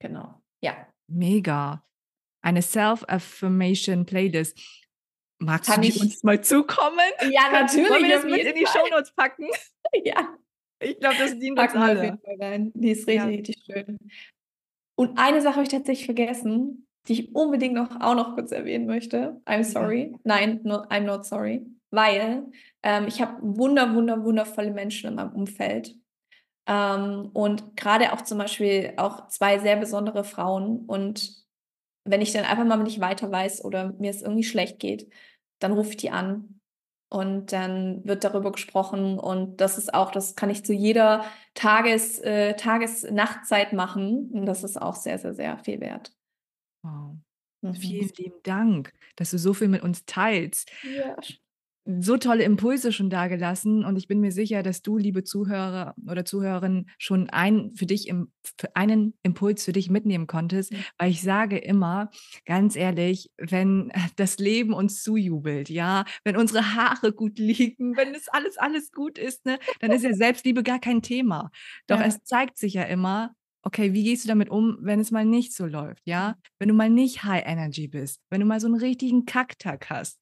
Genau. 0.00 0.42
Ja. 0.62 0.86
Mega. 1.08 1.84
Eine 2.42 2.62
Self-Affirmation 2.62 4.06
Playlist. 4.06 4.58
Magst 5.38 5.70
Kann 5.70 5.82
du 5.82 5.88
ich? 5.88 6.00
uns 6.00 6.22
mal 6.22 6.42
zukommen? 6.42 6.98
Ja, 7.30 7.50
natürlich. 7.50 7.90
Wollen 7.90 8.04
wir 8.04 8.16
das 8.16 8.24
mit 8.24 8.44
in 8.44 8.54
die 8.54 8.66
Shownotes 8.66 9.12
packen? 9.12 9.46
ja. 10.04 10.36
Ich 10.82 10.98
glaube, 10.98 11.16
das 11.18 11.38
dient 11.38 11.58
uns 11.58 11.74
alle. 11.74 12.18
Rein. 12.38 12.72
Die 12.74 12.90
ist 12.90 13.06
richtig, 13.06 13.14
ja. 13.16 13.24
richtig 13.24 13.56
schön. 13.64 13.98
Und 14.98 15.18
eine 15.18 15.40
Sache 15.40 15.56
habe 15.56 15.62
ich 15.62 15.70
tatsächlich 15.70 16.06
vergessen, 16.06 16.86
die 17.08 17.12
ich 17.14 17.34
unbedingt 17.34 17.74
noch 17.74 18.00
auch 18.00 18.14
noch 18.14 18.34
kurz 18.34 18.52
erwähnen 18.52 18.86
möchte. 18.86 19.40
I'm 19.46 19.64
sorry. 19.64 20.14
Nein, 20.24 20.60
no, 20.62 20.82
I'm 20.88 21.04
not 21.04 21.24
sorry. 21.24 21.66
Weil 21.90 22.44
ähm, 22.82 23.06
ich 23.08 23.20
habe 23.20 23.36
wunder, 23.42 23.94
wunder, 23.94 24.24
wundervolle 24.24 24.70
Menschen 24.70 25.10
in 25.10 25.16
meinem 25.16 25.32
Umfeld. 25.32 25.96
Ähm, 26.66 27.30
und 27.32 27.76
gerade 27.76 28.12
auch 28.12 28.22
zum 28.22 28.38
Beispiel 28.38 28.92
auch 28.96 29.28
zwei 29.28 29.58
sehr 29.58 29.76
besondere 29.76 30.24
Frauen. 30.24 30.84
Und 30.86 31.44
wenn 32.04 32.20
ich 32.20 32.32
dann 32.32 32.44
einfach 32.44 32.64
mal 32.64 32.76
nicht 32.76 33.00
weiter 33.00 33.30
weiß 33.30 33.64
oder 33.64 33.92
mir 33.94 34.10
es 34.10 34.22
irgendwie 34.22 34.44
schlecht 34.44 34.78
geht, 34.78 35.10
dann 35.58 35.72
rufe 35.72 35.90
ich 35.90 35.96
die 35.96 36.10
an 36.10 36.60
und 37.12 37.52
dann 37.52 38.04
wird 38.04 38.24
darüber 38.24 38.52
gesprochen 38.52 39.18
und 39.18 39.60
das 39.60 39.76
ist 39.78 39.92
auch, 39.92 40.12
das 40.12 40.36
kann 40.36 40.48
ich 40.48 40.64
zu 40.64 40.72
jeder 40.72 41.24
Tages, 41.54 42.18
äh, 42.20 42.54
Tages-Nachtzeit 42.54 43.72
machen 43.72 44.30
und 44.32 44.46
das 44.46 44.64
ist 44.64 44.80
auch 44.80 44.94
sehr, 44.94 45.18
sehr, 45.18 45.34
sehr 45.34 45.58
viel 45.58 45.80
wert. 45.80 46.14
Wow. 46.82 47.16
Mhm. 47.62 47.74
Vielen 47.74 48.10
lieben 48.16 48.42
Dank, 48.44 48.94
dass 49.16 49.32
du 49.32 49.38
so 49.38 49.52
viel 49.52 49.68
mit 49.68 49.82
uns 49.82 50.06
teilst. 50.06 50.70
Ja 50.82 51.16
so 51.84 52.16
tolle 52.16 52.44
Impulse 52.44 52.92
schon 52.92 53.10
dagelassen 53.10 53.84
und 53.84 53.96
ich 53.96 54.06
bin 54.06 54.20
mir 54.20 54.32
sicher, 54.32 54.62
dass 54.62 54.82
du, 54.82 54.98
liebe 54.98 55.24
Zuhörer 55.24 55.94
oder 56.08 56.24
Zuhörerin, 56.24 56.86
schon 56.98 57.30
einen 57.30 57.74
für 57.74 57.86
dich 57.86 58.08
im, 58.08 58.32
für 58.58 58.74
einen 58.76 59.14
Impuls 59.22 59.64
für 59.64 59.72
dich 59.72 59.90
mitnehmen 59.90 60.26
konntest, 60.26 60.72
weil 60.98 61.10
ich 61.10 61.22
sage 61.22 61.58
immer, 61.58 62.10
ganz 62.44 62.76
ehrlich, 62.76 63.30
wenn 63.38 63.92
das 64.16 64.38
Leben 64.38 64.72
uns 64.72 65.02
zujubelt, 65.02 65.70
ja, 65.70 66.04
wenn 66.24 66.36
unsere 66.36 66.74
Haare 66.74 67.12
gut 67.12 67.38
liegen, 67.38 67.96
wenn 67.96 68.14
es 68.14 68.28
alles 68.28 68.58
alles 68.58 68.92
gut 68.92 69.18
ist, 69.18 69.46
ne, 69.46 69.58
dann 69.80 69.90
ist 69.90 70.04
ja 70.04 70.12
Selbstliebe 70.20 70.62
gar 70.62 70.78
kein 70.78 71.02
Thema. 71.02 71.50
Doch 71.86 72.00
ja. 72.00 72.06
es 72.06 72.22
zeigt 72.24 72.58
sich 72.58 72.74
ja 72.74 72.82
immer, 72.82 73.34
okay, 73.62 73.92
wie 73.92 74.04
gehst 74.04 74.24
du 74.24 74.28
damit 74.28 74.50
um, 74.50 74.78
wenn 74.80 75.00
es 75.00 75.10
mal 75.10 75.24
nicht 75.24 75.54
so 75.54 75.66
läuft, 75.66 76.06
ja? 76.06 76.36
Wenn 76.58 76.68
du 76.68 76.74
mal 76.74 76.90
nicht 76.90 77.24
High 77.24 77.44
Energy 77.46 77.88
bist, 77.88 78.20
wenn 78.30 78.40
du 78.40 78.46
mal 78.46 78.60
so 78.60 78.66
einen 78.66 78.76
richtigen 78.76 79.24
Kacktag 79.24 79.90
hast, 79.90 80.18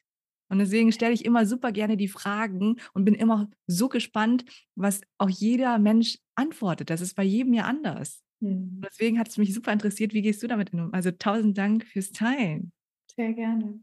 und 0.48 0.58
deswegen 0.58 0.92
stelle 0.92 1.14
ich 1.14 1.24
immer 1.24 1.46
super 1.46 1.72
gerne 1.72 1.96
die 1.96 2.08
Fragen 2.08 2.76
und 2.94 3.04
bin 3.04 3.14
immer 3.14 3.50
so 3.66 3.88
gespannt, 3.88 4.44
was 4.74 5.00
auch 5.18 5.28
jeder 5.30 5.78
Mensch 5.78 6.18
antwortet. 6.34 6.90
Das 6.90 7.00
ist 7.00 7.14
bei 7.14 7.24
jedem 7.24 7.54
ja 7.54 7.64
anders. 7.64 8.22
Mhm. 8.40 8.80
Deswegen 8.84 9.18
hat 9.18 9.28
es 9.28 9.38
mich 9.38 9.52
super 9.52 9.72
interessiert, 9.72 10.14
wie 10.14 10.22
gehst 10.22 10.42
du 10.42 10.46
damit 10.46 10.72
um? 10.72 10.92
Also 10.94 11.10
tausend 11.10 11.58
Dank 11.58 11.84
fürs 11.84 12.12
Teilen. 12.12 12.72
Sehr 13.14 13.32
gerne. 13.32 13.80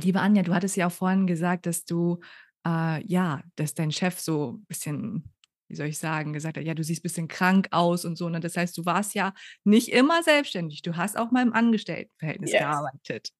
Liebe 0.00 0.20
Anja, 0.20 0.42
du 0.42 0.54
hattest 0.54 0.76
ja 0.76 0.86
auch 0.86 0.92
vorhin 0.92 1.26
gesagt, 1.26 1.66
dass 1.66 1.84
du 1.84 2.20
äh, 2.66 3.04
ja, 3.06 3.42
dass 3.56 3.74
dein 3.74 3.90
Chef 3.90 4.18
so 4.20 4.52
ein 4.52 4.64
bisschen, 4.66 5.24
wie 5.68 5.76
soll 5.76 5.86
ich 5.86 5.98
sagen, 5.98 6.32
gesagt 6.32 6.56
hat, 6.56 6.64
ja, 6.64 6.74
du 6.74 6.84
siehst 6.84 7.00
ein 7.00 7.02
bisschen 7.02 7.28
krank 7.28 7.68
aus 7.70 8.04
und 8.04 8.16
so. 8.16 8.28
Ne? 8.28 8.40
Das 8.40 8.56
heißt, 8.56 8.76
du 8.76 8.84
warst 8.84 9.14
ja 9.14 9.32
nicht 9.64 9.88
immer 9.88 10.22
selbstständig. 10.22 10.82
Du 10.82 10.96
hast 10.96 11.16
auch 11.16 11.30
mal 11.30 11.42
im 11.42 11.52
Angestelltenverhältnis 11.52 12.52
Yes. 12.52 12.60
gearbeitet. 12.60 13.30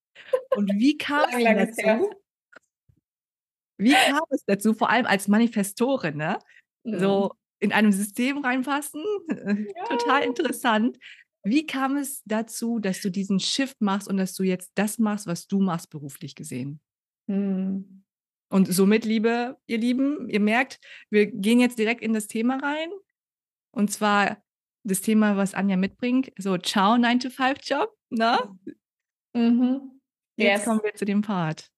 Und 0.57 0.73
wie 0.75 0.96
kam 0.99 1.29
es 1.31 1.77
dazu? 1.77 2.11
Wie 3.81 3.93
kam 3.93 4.21
es 4.31 4.45
dazu, 4.47 4.75
vor 4.75 4.90
allem 4.90 5.07
als 5.07 5.29
Manifestorin, 5.29 6.16
ne? 6.16 6.38
Mhm. 6.85 6.99
So 6.99 7.33
in 7.61 7.73
einem 7.73 7.93
System 7.93 8.38
reinpassen, 8.38 9.03
total 9.88 10.21
Ja. 10.23 10.27
interessant. 10.27 10.99
Wie 11.43 11.66
kam 11.66 11.97
es 11.97 12.23
dazu, 12.27 12.79
dass 12.79 13.01
du 13.01 13.11
diesen 13.11 13.40
Shift 13.40 13.81
machst 13.81 14.09
und 14.09 14.16
dass 14.19 14.35
du 14.35 14.43
jetzt 14.43 14.73
das 14.75 14.99
machst, 14.99 15.27
was 15.27 15.47
du 15.47 15.61
machst, 15.61 15.90
beruflich 15.90 16.35
gesehen? 16.35 16.81
Mhm. 17.27 18.05
Und 18.53 18.66
somit, 18.73 19.05
liebe 19.05 19.57
ihr 19.66 19.79
Lieben, 19.79 20.29
ihr 20.29 20.40
merkt, 20.40 20.81
wir 21.11 21.27
gehen 21.27 21.61
jetzt 21.61 21.79
direkt 21.79 22.03
in 22.03 22.12
das 22.12 22.27
Thema 22.27 22.59
rein. 22.59 22.90
Und 23.73 23.90
zwar 23.90 24.43
das 24.85 25.03
Thema, 25.03 25.37
was 25.37 25.55
Anja 25.55 25.77
mitbringt, 25.77 26.33
so 26.38 26.57
ciao 26.59 26.95
9-to-5-Job, 26.95 27.95
ne? 28.11 28.38
Mhm. 29.35 30.01
Jetzt 30.37 30.59
Yes. 30.61 30.64
kommen 30.64 30.81
wir 30.83 30.95
zu 30.95 31.05
dem 31.05 31.23
Part. 31.23 31.71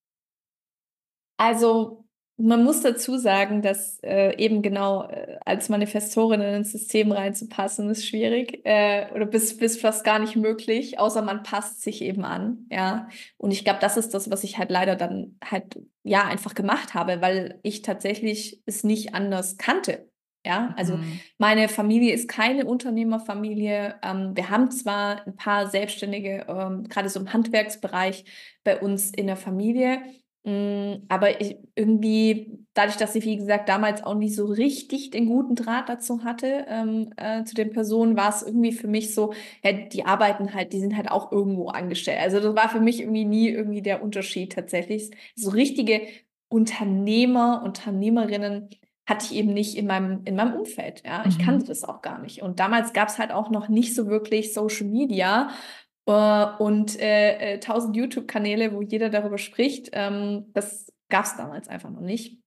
Also, 1.42 2.04
man 2.36 2.64
muss 2.64 2.80
dazu 2.82 3.18
sagen, 3.18 3.62
dass 3.62 3.98
äh, 4.02 4.36
eben 4.38 4.62
genau 4.62 5.08
äh, 5.08 5.38
als 5.44 5.68
Manifestorin 5.68 6.40
in 6.40 6.46
ein 6.54 6.64
System 6.64 7.10
reinzupassen, 7.12 7.90
ist 7.90 8.06
schwierig 8.06 8.60
äh, 8.64 9.10
oder 9.14 9.26
bis, 9.26 9.56
bis 9.56 9.80
fast 9.80 10.04
gar 10.04 10.18
nicht 10.20 10.36
möglich, 10.36 10.98
außer 10.98 11.22
man 11.22 11.42
passt 11.42 11.82
sich 11.82 12.00
eben 12.02 12.24
an, 12.24 12.66
ja. 12.70 13.08
Und 13.36 13.50
ich 13.52 13.64
glaube, 13.64 13.80
das 13.80 13.96
ist 13.96 14.14
das, 14.14 14.30
was 14.30 14.44
ich 14.44 14.56
halt 14.58 14.70
leider 14.70 14.96
dann 14.96 15.36
halt, 15.44 15.78
ja, 16.04 16.24
einfach 16.24 16.54
gemacht 16.54 16.94
habe, 16.94 17.20
weil 17.20 17.58
ich 17.64 17.82
tatsächlich 17.82 18.62
es 18.66 18.84
nicht 18.84 19.14
anders 19.14 19.56
kannte. 19.58 20.08
Ja, 20.44 20.74
also 20.76 20.96
Mhm. 20.96 21.20
meine 21.38 21.68
Familie 21.68 22.12
ist 22.14 22.28
keine 22.28 22.64
Unternehmerfamilie. 22.66 23.96
Ähm, 24.02 24.32
wir 24.36 24.50
haben 24.50 24.70
zwar 24.72 25.24
ein 25.26 25.36
paar 25.36 25.68
Selbstständige, 25.68 26.46
ähm, 26.48 26.84
gerade 26.88 27.08
so 27.08 27.20
im 27.20 27.32
Handwerksbereich 27.32 28.24
bei 28.64 28.80
uns 28.80 29.10
in 29.12 29.26
der 29.28 29.36
Familie, 29.36 30.02
aber 30.44 31.40
ich, 31.40 31.56
irgendwie, 31.76 32.58
dadurch, 32.74 32.96
dass 32.96 33.14
ich, 33.14 33.24
wie 33.24 33.36
gesagt, 33.36 33.68
damals 33.68 34.02
auch 34.02 34.14
nicht 34.16 34.34
so 34.34 34.46
richtig 34.46 35.10
den 35.10 35.26
guten 35.26 35.54
Draht 35.54 35.88
dazu 35.88 36.24
hatte, 36.24 36.64
ähm, 36.68 37.12
äh, 37.16 37.44
zu 37.44 37.54
den 37.54 37.70
Personen, 37.70 38.16
war 38.16 38.30
es 38.30 38.42
irgendwie 38.42 38.72
für 38.72 38.88
mich 38.88 39.14
so, 39.14 39.32
ja, 39.62 39.72
die 39.72 40.04
arbeiten 40.04 40.52
halt, 40.52 40.72
die 40.72 40.80
sind 40.80 40.96
halt 40.96 41.10
auch 41.10 41.30
irgendwo 41.30 41.68
angestellt. 41.68 42.18
Also 42.20 42.40
das 42.40 42.56
war 42.56 42.68
für 42.68 42.80
mich 42.80 43.00
irgendwie 43.00 43.24
nie 43.24 43.48
irgendwie 43.50 43.82
der 43.82 44.02
Unterschied 44.02 44.52
tatsächlich. 44.52 45.10
So 45.36 45.50
richtige 45.50 46.02
Unternehmer, 46.48 47.62
Unternehmerinnen 47.64 48.68
hatte 49.06 49.26
ich 49.26 49.34
eben 49.34 49.52
nicht 49.52 49.76
in 49.76 49.86
meinem, 49.86 50.22
in 50.24 50.36
meinem 50.36 50.54
Umfeld. 50.54 51.02
Ja, 51.04 51.24
ich 51.26 51.38
Mhm. 51.38 51.42
kannte 51.42 51.66
das 51.66 51.82
auch 51.84 52.02
gar 52.02 52.20
nicht. 52.20 52.42
Und 52.42 52.60
damals 52.60 52.92
gab 52.92 53.08
es 53.08 53.18
halt 53.18 53.32
auch 53.32 53.50
noch 53.50 53.68
nicht 53.68 53.94
so 53.94 54.06
wirklich 54.06 54.54
Social 54.54 54.86
Media 54.86 55.50
und 56.04 56.98
äh, 56.98 57.54
äh, 57.54 57.60
tausend 57.60 57.96
YouTube-Kanäle, 57.96 58.74
wo 58.74 58.82
jeder 58.82 59.08
darüber 59.08 59.38
spricht. 59.38 59.90
Ähm, 59.92 60.46
das 60.52 60.92
gab 61.08 61.24
es 61.24 61.36
damals 61.36 61.68
einfach 61.68 61.90
noch 61.90 62.00
nicht. 62.00 62.38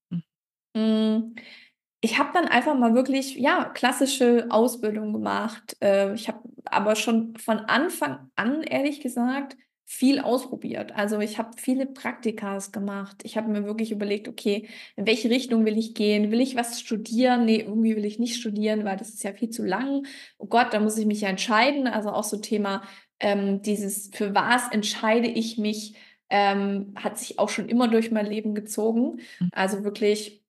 Mhm. 0.76 1.36
Ich 2.02 2.20
habe 2.20 2.30
dann 2.34 2.48
einfach 2.48 2.78
mal 2.78 2.94
wirklich, 2.94 3.36
ja, 3.36 3.66
klassische 3.66 4.48
Ausbildung 4.50 5.14
gemacht. 5.14 5.76
Äh, 5.82 6.14
ich 6.14 6.28
habe 6.28 6.40
aber 6.66 6.96
schon 6.96 7.36
von 7.38 7.60
Anfang 7.60 8.30
an, 8.36 8.62
ehrlich 8.62 9.02
gesagt, 9.02 9.56
viel 9.88 10.20
ausprobiert. 10.20 10.96
Also 10.96 11.20
ich 11.20 11.38
habe 11.38 11.52
viele 11.58 11.86
Praktikas 11.86 12.72
gemacht. 12.72 13.18
Ich 13.24 13.38
habe 13.38 13.50
mir 13.50 13.66
wirklich 13.66 13.92
überlegt, 13.92 14.28
okay, 14.28 14.68
in 14.96 15.06
welche 15.06 15.30
Richtung 15.30 15.64
will 15.66 15.78
ich 15.78 15.94
gehen? 15.94 16.32
Will 16.32 16.42
ich 16.42 16.56
was 16.56 16.80
studieren? 16.82 17.46
Nee, 17.46 17.62
irgendwie 17.62 17.96
will 17.96 18.06
ich 18.06 18.18
nicht 18.20 18.36
studieren, 18.36 18.84
weil 18.84 18.98
das 18.98 19.10
ist 19.10 19.24
ja 19.24 19.34
viel 19.34 19.52
zu 19.52 19.64
lang. 19.64 20.06
Oh 20.40 20.48
Gott, 20.48 20.74
da 20.74 20.80
muss 20.80 20.98
ich 20.98 21.06
mich 21.06 21.22
ja 21.22 21.30
entscheiden. 21.30 21.88
Also 21.88 22.10
auch 22.10 22.24
so 22.24 22.38
Thema 22.38 22.82
ähm, 23.20 23.62
dieses, 23.62 24.10
für 24.14 24.36
was 24.36 24.72
entscheide 24.72 25.28
ich 25.28 25.58
mich, 25.58 25.96
ähm, 26.30 26.94
hat 26.96 27.18
sich 27.18 27.40
auch 27.40 27.50
schon 27.50 27.70
immer 27.70 27.88
durch 27.88 28.12
mein 28.12 28.26
Leben 28.26 28.56
gezogen. 28.56 29.20
Mhm. 29.40 29.50
Also 29.54 29.84
wirklich 29.84 30.46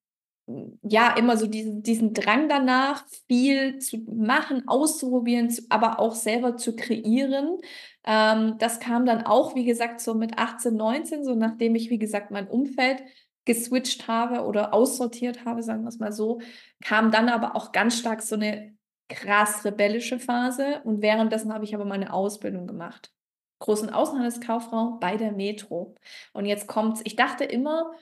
ja, 0.83 1.15
immer 1.17 1.37
so 1.37 1.47
diesen, 1.47 1.83
diesen 1.83 2.15
Drang 2.15 2.49
danach, 2.49 3.05
viel 3.27 3.79
zu 3.79 3.99
machen, 4.07 4.69
auszuprobieren, 4.69 5.51
zu, 5.51 5.63
aber 5.71 5.99
auch 5.99 6.15
selber 6.15 6.57
zu 6.57 6.77
kreieren. 6.77 7.59
Ähm, 8.05 8.57
das 8.59 8.79
kam 8.79 9.07
dann 9.07 9.23
auch, 9.27 9.57
wie 9.57 9.65
gesagt, 9.65 10.01
so 10.01 10.15
mit 10.15 10.39
18, 10.39 10.77
19, 10.77 11.25
so 11.25 11.35
nachdem 11.35 11.75
ich, 11.75 11.91
wie 11.91 11.99
gesagt, 11.99 12.31
mein 12.31 12.47
Umfeld 12.47 13.03
geswitcht 13.45 14.07
habe 14.07 14.45
oder 14.45 14.73
aussortiert 14.73 15.45
habe, 15.45 15.63
sagen 15.63 15.83
wir 15.83 15.89
es 15.89 15.99
mal 15.99 16.13
so, 16.13 16.41
kam 16.85 17.11
dann 17.11 17.29
aber 17.29 17.57
auch 17.57 17.73
ganz 17.73 17.99
stark 17.99 18.23
so 18.23 18.37
eine 18.37 18.77
krass 19.09 19.65
rebellische 19.65 20.19
Phase 20.19 20.81
und 20.85 21.03
währenddessen 21.03 21.53
habe 21.53 21.65
ich 21.65 21.75
aber 21.75 21.85
meine 21.85 22.13
Ausbildung 22.13 22.67
gemacht. 22.67 23.13
Großen 23.61 23.91
Außenhandelskauffrau 23.91 24.99
bei 25.01 25.17
der 25.17 25.33
Metro. 25.33 25.95
Und 26.33 26.47
jetzt 26.47 26.67
kommt's, 26.67 27.01
ich 27.05 27.17
dachte 27.17 27.45
immer, 27.45 27.93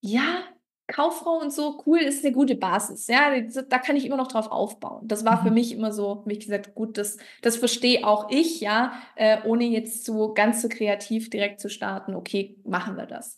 ja, 0.00 0.42
Kauffrau 0.90 1.38
und 1.40 1.52
so, 1.52 1.82
cool, 1.86 1.98
ist 1.98 2.24
eine 2.24 2.32
gute 2.34 2.54
Basis. 2.56 3.08
Ja, 3.08 3.38
da 3.40 3.78
kann 3.78 3.96
ich 3.96 4.06
immer 4.06 4.16
noch 4.16 4.28
drauf 4.28 4.50
aufbauen. 4.50 5.06
Das 5.06 5.24
war 5.24 5.42
für 5.42 5.48
Mhm. 5.48 5.54
mich 5.54 5.72
immer 5.72 5.92
so, 5.92 6.22
wie 6.26 6.38
gesagt, 6.38 6.74
gut, 6.74 6.96
das, 6.96 7.18
das 7.42 7.56
verstehe 7.58 8.06
auch 8.06 8.30
ich, 8.30 8.60
ja, 8.62 8.92
äh, 9.16 9.38
ohne 9.44 9.64
jetzt 9.64 10.06
so 10.06 10.32
ganz 10.32 10.62
so 10.62 10.68
kreativ 10.70 11.28
direkt 11.28 11.60
zu 11.60 11.68
starten. 11.68 12.14
Okay, 12.14 12.58
machen 12.64 12.96
wir 12.96 13.04
das. 13.06 13.36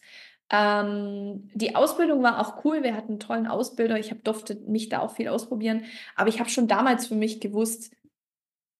Ähm, 0.50 1.48
die 1.54 1.76
Ausbildung 1.76 2.22
war 2.22 2.40
auch 2.40 2.64
cool. 2.64 2.82
Wir 2.82 2.96
hatten 2.96 3.12
einen 3.12 3.20
tollen 3.20 3.46
Ausbilder. 3.46 3.98
Ich 3.98 4.10
hab, 4.10 4.24
durfte 4.24 4.56
mich 4.66 4.88
da 4.88 5.00
auch 5.00 5.14
viel 5.14 5.28
ausprobieren. 5.28 5.84
Aber 6.16 6.28
ich 6.28 6.40
habe 6.40 6.50
schon 6.50 6.68
damals 6.68 7.06
für 7.06 7.14
mich 7.14 7.40
gewusst, 7.40 7.92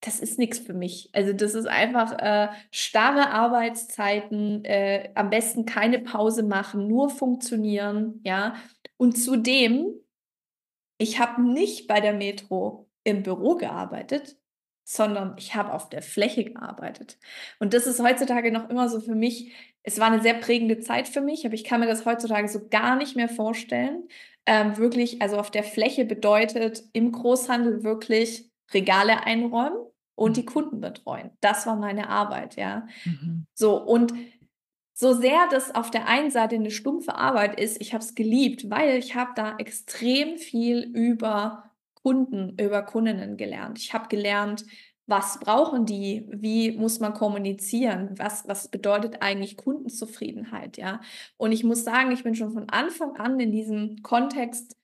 das 0.00 0.20
ist 0.20 0.38
nichts 0.38 0.58
für 0.58 0.72
mich. 0.72 1.10
Also 1.12 1.32
das 1.32 1.54
ist 1.54 1.66
einfach 1.66 2.18
äh, 2.18 2.48
starre 2.70 3.30
Arbeitszeiten, 3.30 4.64
äh, 4.64 5.10
am 5.14 5.30
besten 5.30 5.66
keine 5.66 5.98
Pause 5.98 6.42
machen, 6.42 6.88
nur 6.88 7.10
funktionieren, 7.10 8.20
ja. 8.24 8.54
Und 8.96 9.18
zudem, 9.18 9.92
ich 10.98 11.20
habe 11.20 11.42
nicht 11.42 11.86
bei 11.86 12.00
der 12.00 12.14
Metro 12.14 12.88
im 13.04 13.22
Büro 13.22 13.56
gearbeitet, 13.56 14.36
sondern 14.90 15.36
ich 15.38 15.54
habe 15.54 15.72
auf 15.72 15.88
der 15.88 16.02
Fläche 16.02 16.42
gearbeitet. 16.44 17.16
Und 17.60 17.74
das 17.74 17.86
ist 17.86 18.02
heutzutage 18.02 18.50
noch 18.50 18.68
immer 18.70 18.88
so 18.88 18.98
für 18.98 19.14
mich, 19.14 19.52
es 19.84 20.00
war 20.00 20.08
eine 20.08 20.20
sehr 20.20 20.34
prägende 20.34 20.80
Zeit 20.80 21.06
für 21.06 21.20
mich, 21.20 21.46
aber 21.46 21.54
ich 21.54 21.62
kann 21.62 21.78
mir 21.78 21.86
das 21.86 22.04
heutzutage 22.06 22.48
so 22.48 22.66
gar 22.68 22.96
nicht 22.96 23.14
mehr 23.14 23.28
vorstellen. 23.28 24.08
Ähm, 24.46 24.76
wirklich, 24.78 25.22
also 25.22 25.36
auf 25.38 25.52
der 25.52 25.62
Fläche 25.62 26.04
bedeutet 26.04 26.82
im 26.92 27.12
Großhandel 27.12 27.84
wirklich 27.84 28.50
Regale 28.74 29.24
einräumen 29.24 29.78
und 30.16 30.36
die 30.36 30.44
Kunden 30.44 30.80
betreuen. 30.80 31.30
Das 31.40 31.68
war 31.68 31.76
meine 31.76 32.08
Arbeit, 32.08 32.56
ja. 32.56 32.88
Mhm. 33.04 33.46
So, 33.54 33.80
und 33.80 34.12
so 34.92 35.14
sehr 35.14 35.46
das 35.52 35.72
auf 35.72 35.92
der 35.92 36.08
einen 36.08 36.32
Seite 36.32 36.56
eine 36.56 36.72
stumpfe 36.72 37.14
Arbeit 37.14 37.60
ist, 37.60 37.80
ich 37.80 37.94
habe 37.94 38.02
es 38.02 38.16
geliebt, 38.16 38.68
weil 38.70 38.98
ich 38.98 39.14
habe 39.14 39.30
da 39.36 39.56
extrem 39.56 40.36
viel 40.36 40.82
über 40.82 41.69
Kunden, 42.02 42.56
über 42.58 42.82
Kundinnen 42.82 43.36
gelernt. 43.36 43.78
Ich 43.78 43.92
habe 43.92 44.08
gelernt, 44.08 44.64
was 45.06 45.40
brauchen 45.40 45.86
die, 45.86 46.24
wie 46.28 46.72
muss 46.72 47.00
man 47.00 47.12
kommunizieren, 47.12 48.10
was, 48.16 48.46
was 48.46 48.68
bedeutet 48.68 49.22
eigentlich 49.22 49.56
Kundenzufriedenheit, 49.56 50.76
ja. 50.76 51.00
Und 51.36 51.52
ich 51.52 51.64
muss 51.64 51.84
sagen, 51.84 52.12
ich 52.12 52.22
bin 52.22 52.34
schon 52.36 52.52
von 52.52 52.68
Anfang 52.68 53.16
an 53.16 53.40
in 53.40 53.50
diesem 53.50 54.02
Kontext 54.02 54.76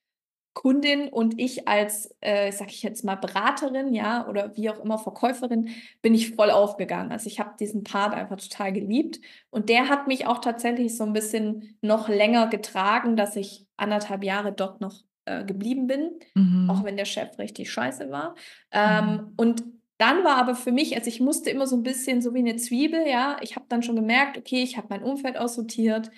Kundin 0.57 1.09
und 1.09 1.39
ich 1.39 1.69
als, 1.69 2.17
äh, 2.21 2.51
sag 2.51 2.69
ich 2.71 2.83
jetzt 2.83 3.05
mal, 3.05 3.17
Beraterin, 3.17 3.93
ja, 3.93 4.27
oder 4.27 4.57
wie 4.57 4.71
auch 4.71 4.83
immer, 4.83 4.99
Verkäuferin, 4.99 5.69
bin 6.01 6.15
ich 6.15 6.35
voll 6.35 6.51
aufgegangen. 6.51 7.13
Also 7.13 7.27
ich 7.27 7.39
habe 7.39 7.55
diesen 7.61 7.85
Part 7.85 8.15
einfach 8.15 8.39
total 8.39 8.73
geliebt. 8.73 9.21
Und 9.51 9.69
der 9.69 9.91
hat 9.91 10.09
mich 10.09 10.27
auch 10.27 10.39
tatsächlich 10.39 10.97
so 10.97 11.05
ein 11.05 11.13
bisschen 11.13 11.77
noch 11.83 12.09
länger 12.09 12.49
getragen, 12.49 13.17
dass 13.17 13.37
ich 13.37 13.67
anderthalb 13.77 14.25
Jahre 14.25 14.51
dort 14.51 14.81
noch 14.81 15.05
äh, 15.27 15.45
geblieben 15.45 15.87
bin, 15.87 16.19
Mhm. 16.35 16.71
auch 16.71 16.83
wenn 16.85 16.97
der 16.97 17.05
Chef 17.05 17.39
richtig 17.39 17.71
scheiße 17.71 18.11
war. 18.11 18.35
Ähm, 18.73 19.05
Mhm. 19.07 19.33
und 19.37 19.65
dann 19.99 20.25
war 20.25 20.37
aber 20.37 20.55
für 20.55 20.73
mich, 20.73 20.95
also 20.97 21.09
ich 21.09 21.21
musste 21.21 21.51
immer 21.51 21.67
so 21.67 21.77
ein 21.77 21.83
bisschen 21.83 22.21
so 22.21 22.35
wie 22.35 22.41
eine 22.41 22.57
Zwiebel, 22.57 23.07
ja, 23.09 23.39
ich 23.41 23.57
habe 23.57 23.67
dann 23.69 23.83
schon 23.83 23.97
gemerkt, 23.97 24.37
okay, 24.37 24.63
ich 24.63 24.77
habe 24.77 24.89
mein 24.91 25.03
Umfeld 25.03 25.37
aussortiert. 25.39 26.11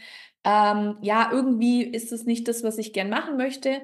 Ähm, 0.45 0.97
ja, 1.01 1.31
irgendwie 1.33 1.83
ist 1.83 2.13
es 2.13 2.25
nicht 2.25 2.49
das, 2.49 2.63
was 2.65 2.79
ich 2.79 2.93
gern 2.93 3.09
machen 3.11 3.37
möchte. 3.37 3.83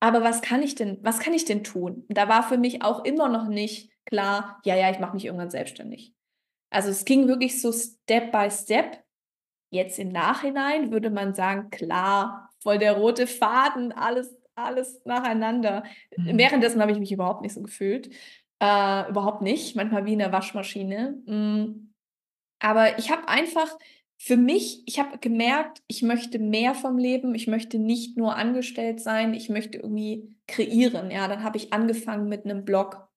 Aber 0.00 0.22
was 0.22 0.40
kann 0.42 0.62
ich 0.62 0.74
denn, 0.74 0.98
was 1.02 1.18
kann 1.20 1.34
ich 1.34 1.44
denn 1.44 1.62
tun? 1.62 2.04
Da 2.08 2.28
war 2.28 2.42
für 2.42 2.58
mich 2.58 2.82
auch 2.82 3.04
immer 3.04 3.28
noch 3.28 3.48
nicht 3.48 3.90
klar, 4.06 4.60
ja, 4.64 4.76
ja, 4.76 4.90
ich 4.90 4.98
mache 4.98 5.14
mich 5.14 5.24
irgendwann 5.26 5.50
selbstständig. 5.50 6.14
Also 6.70 6.88
es 6.88 7.04
ging 7.04 7.28
wirklich 7.28 7.60
so 7.60 7.70
Step 7.70 8.32
by 8.32 8.50
Step. 8.50 8.98
Jetzt 9.70 9.98
im 9.98 10.08
Nachhinein 10.08 10.90
würde 10.90 11.10
man 11.10 11.34
sagen, 11.34 11.70
klar, 11.70 12.50
voll 12.62 12.78
der 12.78 12.92
rote 12.92 13.26
Faden, 13.26 13.92
alles, 13.92 14.34
alles 14.54 15.00
nacheinander. 15.04 15.84
Mhm. 16.16 16.38
Währenddessen 16.38 16.80
habe 16.80 16.92
ich 16.92 16.98
mich 16.98 17.12
überhaupt 17.12 17.42
nicht 17.42 17.54
so 17.54 17.62
gefühlt. 17.62 18.08
Äh, 18.60 19.08
überhaupt 19.10 19.42
nicht. 19.42 19.74
Manchmal 19.74 20.06
wie 20.06 20.12
in 20.12 20.20
der 20.20 20.32
Waschmaschine. 20.32 21.18
Mm. 21.26 21.92
Aber 22.60 22.96
ich 22.98 23.10
habe 23.10 23.26
einfach 23.28 23.76
für 24.18 24.36
mich, 24.36 24.84
ich 24.86 25.00
habe 25.00 25.18
gemerkt, 25.18 25.82
ich 25.88 26.02
möchte 26.02 26.38
mehr 26.38 26.76
vom 26.76 26.96
Leben, 26.96 27.34
ich 27.34 27.48
möchte 27.48 27.80
nicht 27.80 28.16
nur 28.16 28.36
angestellt 28.36 29.00
sein, 29.00 29.34
ich 29.34 29.48
möchte 29.48 29.78
irgendwie 29.78 30.36
kreieren. 30.46 31.10
Ja, 31.10 31.26
dann 31.26 31.42
habe 31.42 31.56
ich 31.56 31.72
angefangen 31.72 32.28
mit 32.28 32.44
einem 32.44 32.64
Blog. 32.64 33.08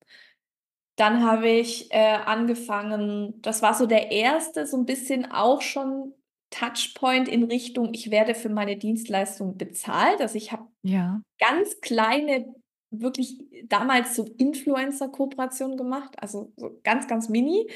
Dann 0.95 1.23
habe 1.23 1.47
ich 1.47 1.91
äh, 1.91 2.17
angefangen, 2.25 3.39
das 3.43 3.61
war 3.61 3.75
so 3.75 3.85
der 3.85 4.11
erste, 4.11 4.65
so 4.65 4.77
ein 4.77 4.87
bisschen 4.87 5.31
auch 5.31 5.61
schon 5.61 6.13
Touchpoint 6.55 7.27
in 7.27 7.43
Richtung, 7.43 7.93
ich 7.93 8.11
werde 8.11 8.35
für 8.35 8.49
meine 8.49 8.77
Dienstleistung 8.77 9.57
bezahlt. 9.57 10.21
Also 10.21 10.37
ich 10.37 10.51
habe 10.51 10.67
Ja. 10.83 11.21
ganz 11.39 11.81
kleine, 11.81 12.53
wirklich 12.91 13.37
damals 13.65 14.15
so 14.15 14.25
Influencer-Kooperationen 14.37 15.77
gemacht, 15.77 16.15
also 16.19 16.53
so 16.57 16.79
ganz, 16.83 17.07
ganz 17.07 17.29
mini. 17.29 17.67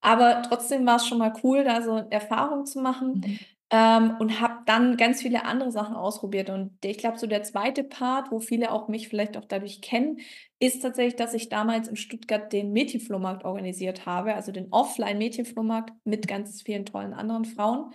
Aber 0.00 0.42
trotzdem 0.42 0.86
war 0.86 0.96
es 0.96 1.06
schon 1.06 1.18
mal 1.18 1.32
cool, 1.42 1.64
da 1.64 1.82
so 1.82 1.96
Erfahrung 2.10 2.66
zu 2.66 2.80
machen. 2.80 3.22
Mhm. 3.24 3.38
Ähm, 3.70 4.16
und 4.20 4.40
habe 4.40 4.62
dann 4.66 4.96
ganz 4.96 5.22
viele 5.22 5.44
andere 5.44 5.72
Sachen 5.72 5.96
ausprobiert. 5.96 6.50
Und 6.50 6.78
ich 6.84 6.98
glaube, 6.98 7.18
so 7.18 7.26
der 7.26 7.42
zweite 7.42 7.82
Part, 7.82 8.30
wo 8.30 8.38
viele 8.38 8.70
auch 8.70 8.86
mich 8.86 9.08
vielleicht 9.08 9.36
auch 9.36 9.44
dadurch 9.44 9.80
kennen, 9.82 10.20
ist 10.60 10.82
tatsächlich, 10.82 11.16
dass 11.16 11.34
ich 11.34 11.48
damals 11.48 11.88
in 11.88 11.96
Stuttgart 11.96 12.52
den 12.52 12.72
Mädchenflohmarkt 12.72 13.44
organisiert 13.44 14.06
habe, 14.06 14.34
also 14.36 14.52
den 14.52 14.68
Offline-Mädchenflohmarkt 14.72 15.92
mit 16.04 16.28
ganz 16.28 16.62
vielen 16.62 16.86
tollen 16.86 17.12
anderen 17.12 17.44
Frauen. 17.44 17.92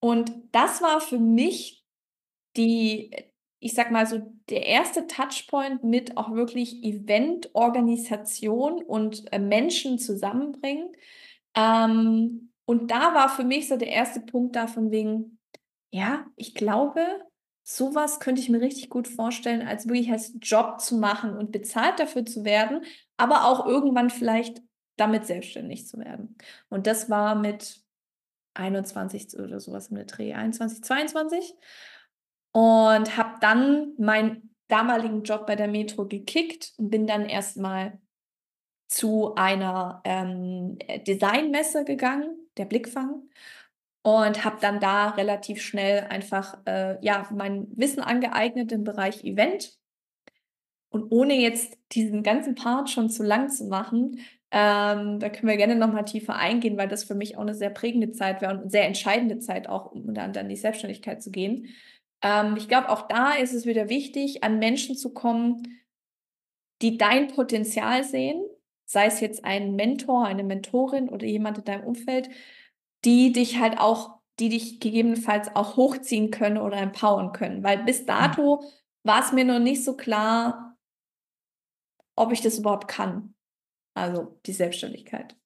Und 0.00 0.32
das 0.52 0.82
war 0.82 1.00
für 1.00 1.18
mich 1.18 1.84
die, 2.56 3.10
ich 3.60 3.74
sag 3.74 3.90
mal 3.90 4.06
so, 4.06 4.32
der 4.48 4.66
erste 4.66 5.06
Touchpoint 5.06 5.84
mit 5.84 6.16
auch 6.16 6.32
wirklich 6.32 6.82
Eventorganisation 6.82 8.82
und 8.82 9.30
äh, 9.32 9.38
Menschen 9.38 9.98
zusammenbringen. 9.98 10.92
Ähm, 11.54 12.52
und 12.64 12.90
da 12.90 13.14
war 13.14 13.28
für 13.28 13.44
mich 13.44 13.68
so 13.68 13.76
der 13.76 13.88
erste 13.88 14.20
Punkt 14.20 14.56
da 14.56 14.66
von 14.66 14.90
wegen, 14.90 15.38
ja, 15.92 16.26
ich 16.36 16.54
glaube, 16.54 17.00
sowas 17.62 18.20
könnte 18.20 18.40
ich 18.40 18.48
mir 18.48 18.60
richtig 18.60 18.90
gut 18.90 19.08
vorstellen, 19.08 19.66
als 19.66 19.86
wirklich 19.86 20.10
als 20.10 20.34
Job 20.40 20.80
zu 20.80 20.96
machen 20.96 21.36
und 21.36 21.52
bezahlt 21.52 22.00
dafür 22.00 22.24
zu 22.24 22.44
werden, 22.44 22.84
aber 23.16 23.46
auch 23.46 23.66
irgendwann 23.66 24.10
vielleicht 24.10 24.62
damit 24.96 25.26
selbstständig 25.26 25.86
zu 25.86 25.98
werden. 25.98 26.36
Und 26.68 26.86
das 26.86 27.10
war 27.10 27.34
mit 27.34 27.79
21 28.60 29.38
oder 29.38 29.58
sowas 29.60 29.88
im 29.88 30.06
Dreh, 30.06 30.34
21, 30.34 30.82
22 30.84 31.54
und 32.52 33.16
habe 33.16 33.38
dann 33.40 33.94
meinen 33.98 34.54
damaligen 34.68 35.22
Job 35.22 35.46
bei 35.46 35.56
der 35.56 35.68
Metro 35.68 36.06
gekickt 36.06 36.72
und 36.78 36.90
bin 36.90 37.06
dann 37.06 37.26
erstmal 37.26 37.98
zu 38.88 39.34
einer 39.36 40.00
ähm, 40.04 40.76
äh, 40.86 41.00
Designmesse 41.00 41.84
gegangen, 41.84 42.36
der 42.56 42.64
Blickfang, 42.64 43.22
und 44.02 44.44
habe 44.44 44.56
dann 44.60 44.80
da 44.80 45.10
relativ 45.10 45.62
schnell 45.62 46.06
einfach 46.08 46.58
äh, 46.66 47.04
ja 47.04 47.28
mein 47.32 47.68
Wissen 47.76 48.00
angeeignet 48.00 48.72
im 48.72 48.84
Bereich 48.84 49.24
Event. 49.24 49.78
Und 50.88 51.12
ohne 51.12 51.34
jetzt 51.34 51.78
diesen 51.92 52.22
ganzen 52.22 52.56
Part 52.56 52.90
schon 52.90 53.10
zu 53.10 53.22
lang 53.22 53.48
zu 53.48 53.66
machen, 53.66 54.18
ähm, 54.52 55.20
da 55.20 55.28
können 55.28 55.48
wir 55.48 55.56
gerne 55.56 55.76
noch 55.76 55.92
mal 55.92 56.02
tiefer 56.02 56.34
eingehen, 56.34 56.76
weil 56.76 56.88
das 56.88 57.04
für 57.04 57.14
mich 57.14 57.36
auch 57.36 57.42
eine 57.42 57.54
sehr 57.54 57.70
prägende 57.70 58.10
Zeit 58.10 58.42
war 58.42 58.50
und 58.50 58.60
eine 58.62 58.70
sehr 58.70 58.86
entscheidende 58.86 59.38
Zeit 59.38 59.68
auch, 59.68 59.92
um 59.92 60.12
dann 60.12 60.34
in 60.34 60.48
die 60.48 60.56
Selbstständigkeit 60.56 61.22
zu 61.22 61.30
gehen. 61.30 61.68
Ähm, 62.22 62.56
ich 62.56 62.68
glaube, 62.68 62.88
auch 62.88 63.06
da 63.06 63.32
ist 63.32 63.54
es 63.54 63.64
wieder 63.64 63.88
wichtig, 63.88 64.42
an 64.42 64.58
Menschen 64.58 64.96
zu 64.96 65.14
kommen, 65.14 65.80
die 66.82 66.98
dein 66.98 67.28
Potenzial 67.28 68.02
sehen, 68.02 68.42
sei 68.86 69.06
es 69.06 69.20
jetzt 69.20 69.44
ein 69.44 69.76
Mentor, 69.76 70.26
eine 70.26 70.42
Mentorin 70.42 71.08
oder 71.08 71.26
jemand 71.26 71.58
in 71.58 71.64
deinem 71.64 71.84
Umfeld, 71.84 72.28
die 73.04 73.32
dich 73.32 73.60
halt 73.60 73.78
auch, 73.78 74.18
die 74.40 74.48
dich 74.48 74.80
gegebenenfalls 74.80 75.54
auch 75.54 75.76
hochziehen 75.76 76.30
können 76.32 76.58
oder 76.58 76.78
empowern 76.78 77.32
können. 77.32 77.62
Weil 77.62 77.84
bis 77.84 78.04
dato 78.04 78.64
war 79.04 79.20
es 79.24 79.32
mir 79.32 79.44
noch 79.44 79.60
nicht 79.60 79.84
so 79.84 79.96
klar, 79.96 80.76
ob 82.16 82.32
ich 82.32 82.40
das 82.40 82.58
überhaupt 82.58 82.88
kann. 82.88 83.34
Also 83.94 84.40
die 84.46 84.52
Selbstständigkeit. 84.52 85.36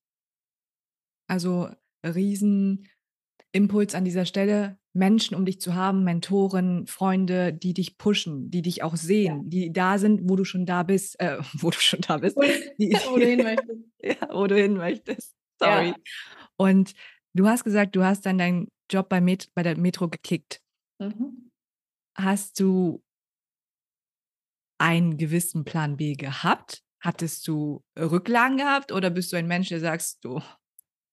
Also 1.27 1.69
Riesenimpuls 2.05 3.95
an 3.95 4.05
dieser 4.05 4.25
Stelle, 4.25 4.77
Menschen 4.93 5.35
um 5.35 5.45
dich 5.45 5.59
zu 5.59 5.73
haben, 5.75 6.03
Mentoren, 6.03 6.87
Freunde, 6.87 7.51
die 7.51 7.73
dich 7.73 7.97
pushen, 7.97 8.49
die 8.51 8.61
dich 8.61 8.83
auch 8.83 8.93
Ja. 8.93 8.97
sehen, 8.97 9.49
die 9.49 9.73
da 9.73 9.97
sind, 9.97 10.29
wo 10.29 10.35
du 10.35 10.45
schon 10.45 10.65
da 10.65 10.83
bist, 10.83 11.19
äh, 11.19 11.37
wo 11.53 11.69
du 11.71 11.79
schon 11.79 12.01
da 12.01 12.17
bist, 12.17 12.37
Wo 12.37 12.41
die, 12.43 12.93
wo 13.09 13.17
du 13.17 13.25
hin 13.25 13.43
möchtest. 13.43 13.81
ja, 14.01 14.15
wo 14.31 14.47
du 14.47 14.55
hin 14.55 14.73
möchtest. 14.75 15.35
Sorry. 15.59 15.89
Ja. 15.89 15.95
Und 16.57 16.93
du 17.33 17.47
hast 17.47 17.63
gesagt, 17.63 17.95
du 17.95 18.03
hast 18.03 18.25
dann 18.25 18.37
deinen 18.37 18.67
Job 18.91 19.09
bei, 19.09 19.19
Met 19.19 19.49
bei 19.55 19.63
der 19.63 19.77
Metro 19.77 20.07
gekickt. 20.09 20.61
Mhm. 20.99 21.49
Hast 22.17 22.59
du 22.59 23.03
einen 24.79 25.17
gewissen 25.17 25.65
Plan 25.65 25.97
B 25.97 26.13
gehabt? 26.13 26.84
Hattest 27.05 27.47
du 27.47 27.83
Rücklagen 27.97 28.57
gehabt 28.57 28.91
oder 28.91 29.11
bist 29.11 29.31
du 29.31 29.37
ein 29.37 29.47
Mensch, 29.47 29.69
der 29.69 29.79
sagst, 29.79 30.25
du, 30.25 30.41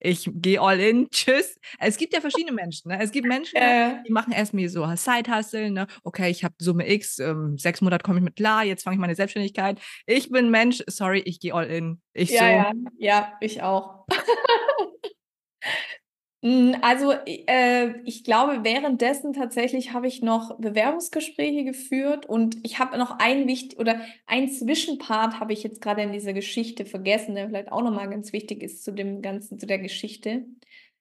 ich 0.01 0.29
gehe 0.35 0.61
all 0.61 0.81
in, 0.81 1.09
tschüss. 1.13 1.59
Es 1.79 1.97
gibt 1.97 2.13
ja 2.13 2.21
verschiedene 2.21 2.53
Menschen. 2.53 2.89
Ne? 2.91 2.99
Es 3.01 3.13
gibt 3.13 3.27
Menschen, 3.27 3.57
Äh, 3.57 4.03
die 4.07 4.13
machen 4.13 4.33
erstmal 4.33 4.69
so 4.69 4.85
Side-Hustle. 4.85 5.71
Ne? 5.71 5.87
Okay, 6.03 6.31
ich 6.31 6.45
habe 6.45 6.55
Summe 6.59 6.91
X, 6.91 7.19
ähm, 7.19 7.57
sechs 7.59 7.81
Monate 7.81 8.03
komme 8.03 8.19
ich 8.19 8.25
mit 8.25 8.37
klar, 8.37 8.65
jetzt 8.65 8.83
fange 8.83 8.97
ich 8.97 9.01
meine 9.01 9.15
Selbstständigkeit. 9.15 9.81
Ich 10.07 10.31
bin 10.31 10.51
Mensch, 10.51 10.83
sorry, 10.89 11.21
ich 11.21 11.41
gehe 11.41 11.55
all 11.55 11.67
in. 11.67 12.01
Ich 12.15 12.31
ja, 12.31 12.41
so, 12.41 12.45
ja, 12.47 12.73
ja, 12.99 13.33
ich 13.41 13.63
auch. 13.63 14.07
Hm, 16.45 16.75
also, 16.83 17.13
äh, 17.13 18.01
ich 18.05 18.25
glaube, 18.25 18.65
währenddessen 18.65 19.33
tatsächlich 19.33 19.93
habe 19.93 20.09
ich 20.09 20.23
noch 20.23 20.59
Bewerbungsgespräche 20.59 21.63
geführt 21.63 22.27
und 22.27 22.57
ich 22.65 22.81
habe 22.81 22.99
noch 22.99 23.21
ein 23.21 23.47
wichtig 23.47 23.79
oder 23.79 24.01
ein 24.27 24.49
Zwischenpart 24.51 25.39
habe 25.39 25.53
ich 25.53 25.63
jetzt 25.63 25.81
gerade 25.81 26.03
in 26.03 26.11
dieser 26.13 26.33
Geschichte 26.33 26.85
vergessen, 26.85 27.37
der 27.37 27.47
vielleicht 27.47 27.71
auch 27.71 27.83
noch 27.83 27.93
mal 27.93 28.09
ganz 28.11 28.33
wichtig 28.33 28.61
ist 28.65 28.83
zu 28.83 28.91
dem 28.91 29.23
Ganzen, 29.23 29.61
zu 29.61 29.67
der 29.69 29.79
Geschichte. 29.79 30.47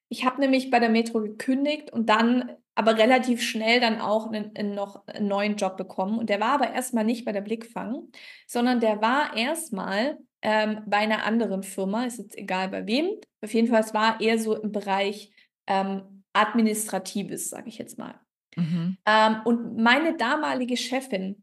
Ich 0.08 0.24
habe 0.24 0.40
nämlich 0.40 0.70
bei 0.70 0.78
der 0.78 0.90
Metro 0.90 1.20
gekündigt 1.20 1.92
und 1.92 2.08
dann 2.08 2.52
aber 2.76 2.96
relativ 2.96 3.42
schnell 3.42 3.80
dann 3.80 4.00
auch 4.00 4.30
'nen 4.30 4.52
'n 4.56 4.74
noch 4.76 5.02
'n 5.08 5.26
neuen 5.26 5.56
Job 5.56 5.76
bekommen 5.76 6.18
und 6.20 6.30
der 6.30 6.38
war 6.38 6.52
aber 6.52 6.72
erst 6.72 6.94
mal 6.94 7.02
nicht 7.04 7.24
bei 7.24 7.32
der 7.32 7.40
Blickfang, 7.40 8.04
sondern 8.46 8.78
der 8.78 9.02
war 9.02 9.36
erst 9.36 9.72
mal, 9.72 10.18
ähm, 10.40 10.82
bei 10.86 10.98
einer 10.98 11.24
anderen 11.24 11.62
Firma, 11.64 12.04
ist 12.04 12.18
jetzt 12.18 12.36
egal 12.38 12.68
bei 12.68 12.86
wem. 12.86 13.06
Auf 13.42 13.52
jeden 13.54 13.66
Fall, 13.68 13.80
es 13.80 13.92
war 13.94 14.20
eher 14.20 14.38
so 14.38 14.54
im 14.56 14.70
Bereich, 14.72 15.31
ähm, 15.66 16.24
Administratives, 16.32 17.50
sage 17.50 17.68
ich 17.68 17.78
jetzt 17.78 17.98
mal. 17.98 18.20
mhm. 18.56 18.96
Ähm, 19.06 19.38
und 19.44 19.76
meine 19.78 20.16
damalige 20.16 20.76
Chefin 20.76 21.42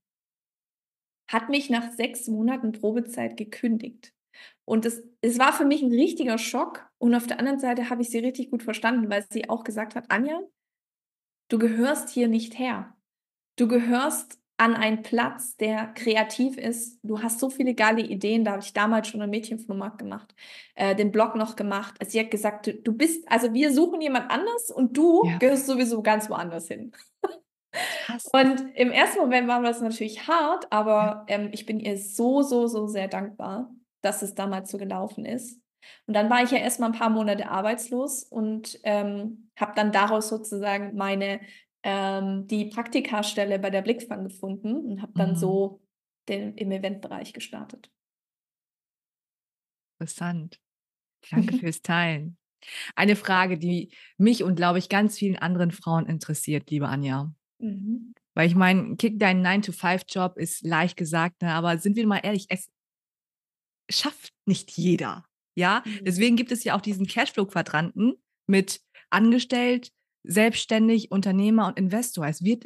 hat 1.29 1.49
mich 1.49 1.69
nach 1.69 1.91
6 1.91 2.27
Monaten 2.27 2.71
Probezeit 2.71 3.37
gekündigt. 3.37 4.13
Und 4.65 4.85
das 4.85 5.03
es 5.21 5.39
war 5.39 5.53
für 5.53 5.65
mich 5.65 5.81
ein 5.81 5.91
richtiger 5.91 6.37
Schock 6.37 6.89
und 6.99 7.15
auf 7.15 7.27
der 7.27 7.39
anderen 7.39 7.59
Seite 7.59 7.89
habe 7.89 8.01
ich 8.03 8.09
sie 8.09 8.19
richtig 8.19 8.51
gut 8.51 8.63
verstanden, 8.63 9.09
weil 9.09 9.25
sie 9.31 9.49
auch 9.49 9.63
gesagt 9.63 9.95
hat: 9.95 10.05
„Anja, 10.09 10.39
du 11.49 11.59
gehörst 11.59 12.09
hier 12.09 12.27
nicht 12.27 12.57
her. 12.57 12.95
Du 13.57 13.67
gehörst 13.67 14.39
an 14.59 14.75
einen 14.75 15.03
Platz, 15.03 15.57
der 15.57 15.87
kreativ 15.95 16.57
ist. 16.57 16.99
Du 17.03 17.21
hast 17.23 17.39
so 17.39 17.49
viele 17.49 17.73
geile 17.75 18.01
Ideen.“ 18.01 18.45
Da 18.45 18.51
habe 18.53 18.61
ich 18.63 18.73
damals 18.73 19.07
schon 19.09 19.21
'n 19.21 19.29
Mädchenflohmarkt 19.29 19.99
gemacht, 19.99 20.35
äh, 20.75 20.95
den 20.95 21.11
Blog 21.11 21.35
noch 21.35 21.55
gemacht. 21.55 21.95
Also, 21.99 22.11
sie 22.13 22.19
hat 22.19 22.31
gesagt: 22.31 22.67
„Du 22.67 22.73
du 22.73 22.93
bist 22.93 23.23
also, 23.31 23.53
wir 23.53 23.71
suchen 23.73 24.01
jemand 24.01 24.31
anders 24.31 24.71
und 24.71 24.97
du 24.97 25.23
Ja. 25.25 25.37
gehörst 25.39 25.67
sowieso 25.67 26.01
ganz 26.03 26.29
woanders 26.29 26.67
hin.“ 26.67 26.91
Krass. 28.05 28.33
Und 28.33 28.61
im 28.75 28.91
ersten 28.91 29.19
Moment 29.21 29.47
war 29.47 29.61
das 29.63 29.81
natürlich 29.81 30.27
hart, 30.27 30.67
aber, 30.71 31.25
ähm, 31.27 31.49
ich 31.53 31.65
bin 31.65 31.79
ihr 31.79 31.97
so, 31.97 32.41
so, 32.43 32.67
so 32.67 32.87
sehr 32.87 33.07
dankbar, 33.07 33.71
dass 34.01 34.21
es 34.21 34.35
damals 34.35 34.71
so 34.71 34.77
gelaufen 34.77 35.25
ist. 35.25 35.59
Und 36.07 36.15
dann 36.15 36.29
war 36.29 36.43
ich 36.43 36.51
ja 36.51 36.59
erst 36.59 36.79
mal 36.79 36.87
'n 36.87 36.93
paar 36.99 37.09
Monate 37.09 37.49
arbeitslos 37.49 38.23
und, 38.23 38.79
ähm, 38.83 39.49
habe 39.59 39.73
dann 39.75 39.91
daraus 39.91 40.29
sozusagen 40.29 40.95
meine 40.95 41.41
ähm, 41.83 42.47
die 42.47 42.65
Praktikastelle 42.65 43.59
bei 43.59 43.69
der 43.69 43.81
Blickfang 43.81 44.23
gefunden 44.25 44.75
und 44.85 45.01
habe 45.01 45.13
dann 45.15 45.31
Mhm. 45.31 45.35
so 45.35 45.81
den 46.29 46.55
im 46.55 46.71
Eventbereich 46.71 47.33
gestartet. 47.33 47.91
Interessant. 49.99 50.59
Danke 51.31 51.53
fürs 51.57 51.81
Teilen. 51.81 52.37
Eine 52.95 53.15
Frage, 53.15 53.57
die 53.57 53.91
mich 54.17 54.43
und 54.43 54.55
glaube 54.55 54.79
ich 54.79 54.89
ganz 54.89 55.17
vielen 55.17 55.37
anderen 55.37 55.71
Frauen 55.71 56.05
interessiert, 56.07 56.69
liebe 56.71 56.87
Anja. 56.89 57.33
Mhm. 57.59 58.13
Weil 58.35 58.47
ich 58.47 58.55
meine, 58.55 58.95
kick 58.97 59.19
deinen 59.19 59.45
9-to-5-Job 59.45 60.37
ist 60.37 60.65
leicht 60.65 60.97
gesagt, 60.97 61.41
ne, 61.41 61.53
aber 61.53 61.77
sind 61.77 61.95
wir 61.95 62.07
mal 62.07 62.19
ehrlich, 62.19 62.47
es 62.49 62.69
schafft 63.89 64.33
nicht 64.45 64.71
jeder. 64.71 65.25
Ja, 65.55 65.83
Mhm. 65.85 66.05
deswegen 66.05 66.35
gibt 66.35 66.51
es 66.51 66.63
ja 66.63 66.75
auch 66.75 66.81
diesen 66.81 67.07
Cashflow-Quadranten 67.07 68.13
mit 68.47 68.81
angestellt, 69.09 69.91
selbstständig, 70.23 71.11
Unternehmer 71.11 71.67
und 71.67 71.77
Investor. 71.77 72.27
Es 72.27 72.43
wird 72.43 72.65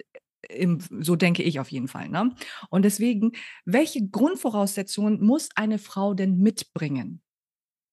im, 0.50 0.80
so 1.00 1.16
denke 1.16 1.44
ich 1.44 1.60
auf 1.60 1.72
jeden 1.72 1.88
Fall. 1.88 2.10
Ne? 2.10 2.36
Und 2.70 2.84
deswegen, 2.84 3.32
welche 3.66 4.08
Grundvoraussetzungen 4.08 5.22
muss 5.22 5.50
eine 5.56 5.80
Frau 5.80 6.14
denn 6.14 6.38
mitbringen, 6.38 7.22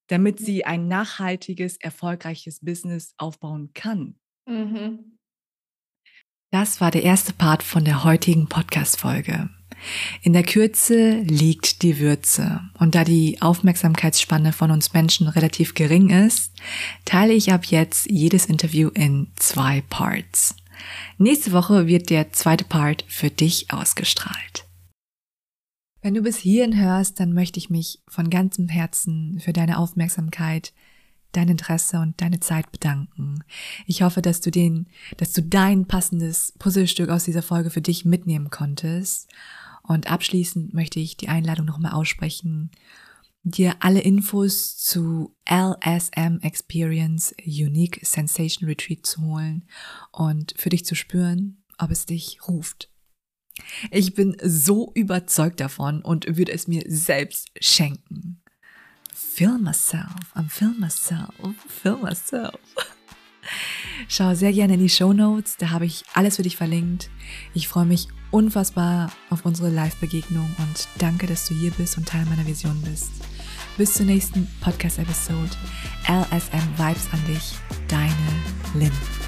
damit 0.08 0.38
sie 0.38 0.64
ein 0.64 0.88
nachhaltiges, 0.88 1.76
erfolgreiches 1.76 2.60
Business 2.60 3.14
aufbauen 3.18 3.70
kann? 3.74 4.18
Mhm. 4.46 5.18
Das 6.52 6.80
war 6.80 6.90
der 6.90 7.04
erste 7.04 7.32
Part 7.32 7.62
von 7.62 7.84
der 7.84 8.02
heutigen 8.02 8.48
Podcast-Folge. 8.48 9.50
In 10.22 10.32
der 10.32 10.42
Kürze 10.42 11.20
liegt 11.20 11.82
die 11.82 11.98
Würze. 11.98 12.60
Und 12.78 12.94
da 12.94 13.04
die 13.04 13.40
Aufmerksamkeitsspanne 13.40 14.52
von 14.52 14.70
uns 14.70 14.92
Menschen 14.92 15.28
relativ 15.28 15.74
gering 15.74 16.10
ist, 16.10 16.52
teile 17.04 17.32
ich 17.32 17.52
ab 17.52 17.66
jetzt 17.66 18.10
jedes 18.10 18.46
Interview 18.46 18.88
in 18.88 19.28
zwei 19.36 19.82
Parts. 19.88 20.54
Nächste 21.18 21.52
Woche 21.52 21.86
wird 21.86 22.10
der 22.10 22.32
zweite 22.32 22.64
Part 22.64 23.04
für 23.08 23.30
dich 23.30 23.72
ausgestrahlt. 23.72 24.66
Wenn 26.02 26.14
du 26.14 26.22
bis 26.22 26.38
hierhin 26.38 26.78
hörst, 26.80 27.20
dann 27.20 27.34
möchte 27.34 27.58
ich 27.58 27.68
mich 27.68 28.00
von 28.08 28.30
ganzem 28.30 28.68
Herzen 28.68 29.38
für 29.40 29.52
deine 29.52 29.78
Aufmerksamkeit, 29.78 30.72
dein 31.32 31.48
Interesse 31.48 32.00
und 32.00 32.20
deine 32.20 32.40
Zeit 32.40 32.72
bedanken. 32.72 33.44
Ich 33.86 34.02
hoffe, 34.02 34.22
dass 34.22 34.40
du 34.40 34.50
den, 34.50 34.86
dass 35.18 35.32
du 35.32 35.42
dein 35.42 35.86
passendes 35.86 36.54
Puzzlestück 36.58 37.10
aus 37.10 37.24
dieser 37.24 37.42
Folge 37.42 37.70
für 37.70 37.82
dich 37.82 38.04
mitnehmen 38.04 38.50
konntest. 38.50 39.28
Und 39.82 40.10
abschließend 40.10 40.74
möchte 40.74 41.00
ich 41.00 41.16
die 41.16 41.28
Einladung 41.28 41.66
nochmal 41.66 41.92
aussprechen, 41.92 42.70
dir 43.42 43.76
alle 43.80 44.00
Infos 44.00 44.76
zu 44.76 45.34
LSM 45.48 46.40
Experience 46.42 47.34
Unique 47.44 48.00
Sensation 48.02 48.68
Retreat 48.68 49.06
zu 49.06 49.22
holen 49.22 49.66
und 50.12 50.54
für 50.56 50.68
dich 50.68 50.84
zu 50.84 50.94
spüren, 50.94 51.62
ob 51.78 51.90
es 51.90 52.06
dich 52.06 52.46
ruft. 52.46 52.90
Ich 53.90 54.14
bin 54.14 54.36
so 54.42 54.92
überzeugt 54.94 55.60
davon 55.60 56.02
und 56.02 56.36
würde 56.36 56.52
es 56.52 56.68
mir 56.68 56.82
selbst 56.86 57.50
schenken. 57.60 58.42
Feel 59.12 59.58
myself, 59.58 60.34
I'm 60.34 60.48
feel 60.48 60.74
myself, 60.78 61.34
feel 61.68 61.96
myself. 61.96 62.58
Schau 64.08 64.34
sehr 64.34 64.52
gerne 64.52 64.74
in 64.74 64.80
die 64.80 64.88
Show 64.88 65.12
Notes, 65.12 65.56
da 65.56 65.70
habe 65.70 65.86
ich 65.86 66.04
alles 66.14 66.36
für 66.36 66.42
dich 66.42 66.56
verlinkt. 66.56 67.10
Ich 67.54 67.68
freue 67.68 67.84
mich 67.86 68.08
unfassbar 68.30 69.12
auf 69.28 69.44
unsere 69.44 69.70
Live-Begegnung 69.70 70.48
und 70.58 70.88
danke, 70.98 71.26
dass 71.26 71.46
du 71.46 71.54
hier 71.54 71.70
bist 71.72 71.96
und 71.96 72.08
Teil 72.08 72.24
meiner 72.26 72.46
Vision 72.46 72.80
bist. 72.82 73.10
Bis 73.76 73.94
zur 73.94 74.06
nächsten 74.06 74.48
Podcast-Episode. 74.60 75.50
LSM 76.06 76.78
Vibes 76.78 77.08
an 77.12 77.24
dich, 77.26 77.54
deine 77.88 78.14
Lynn. 78.74 79.19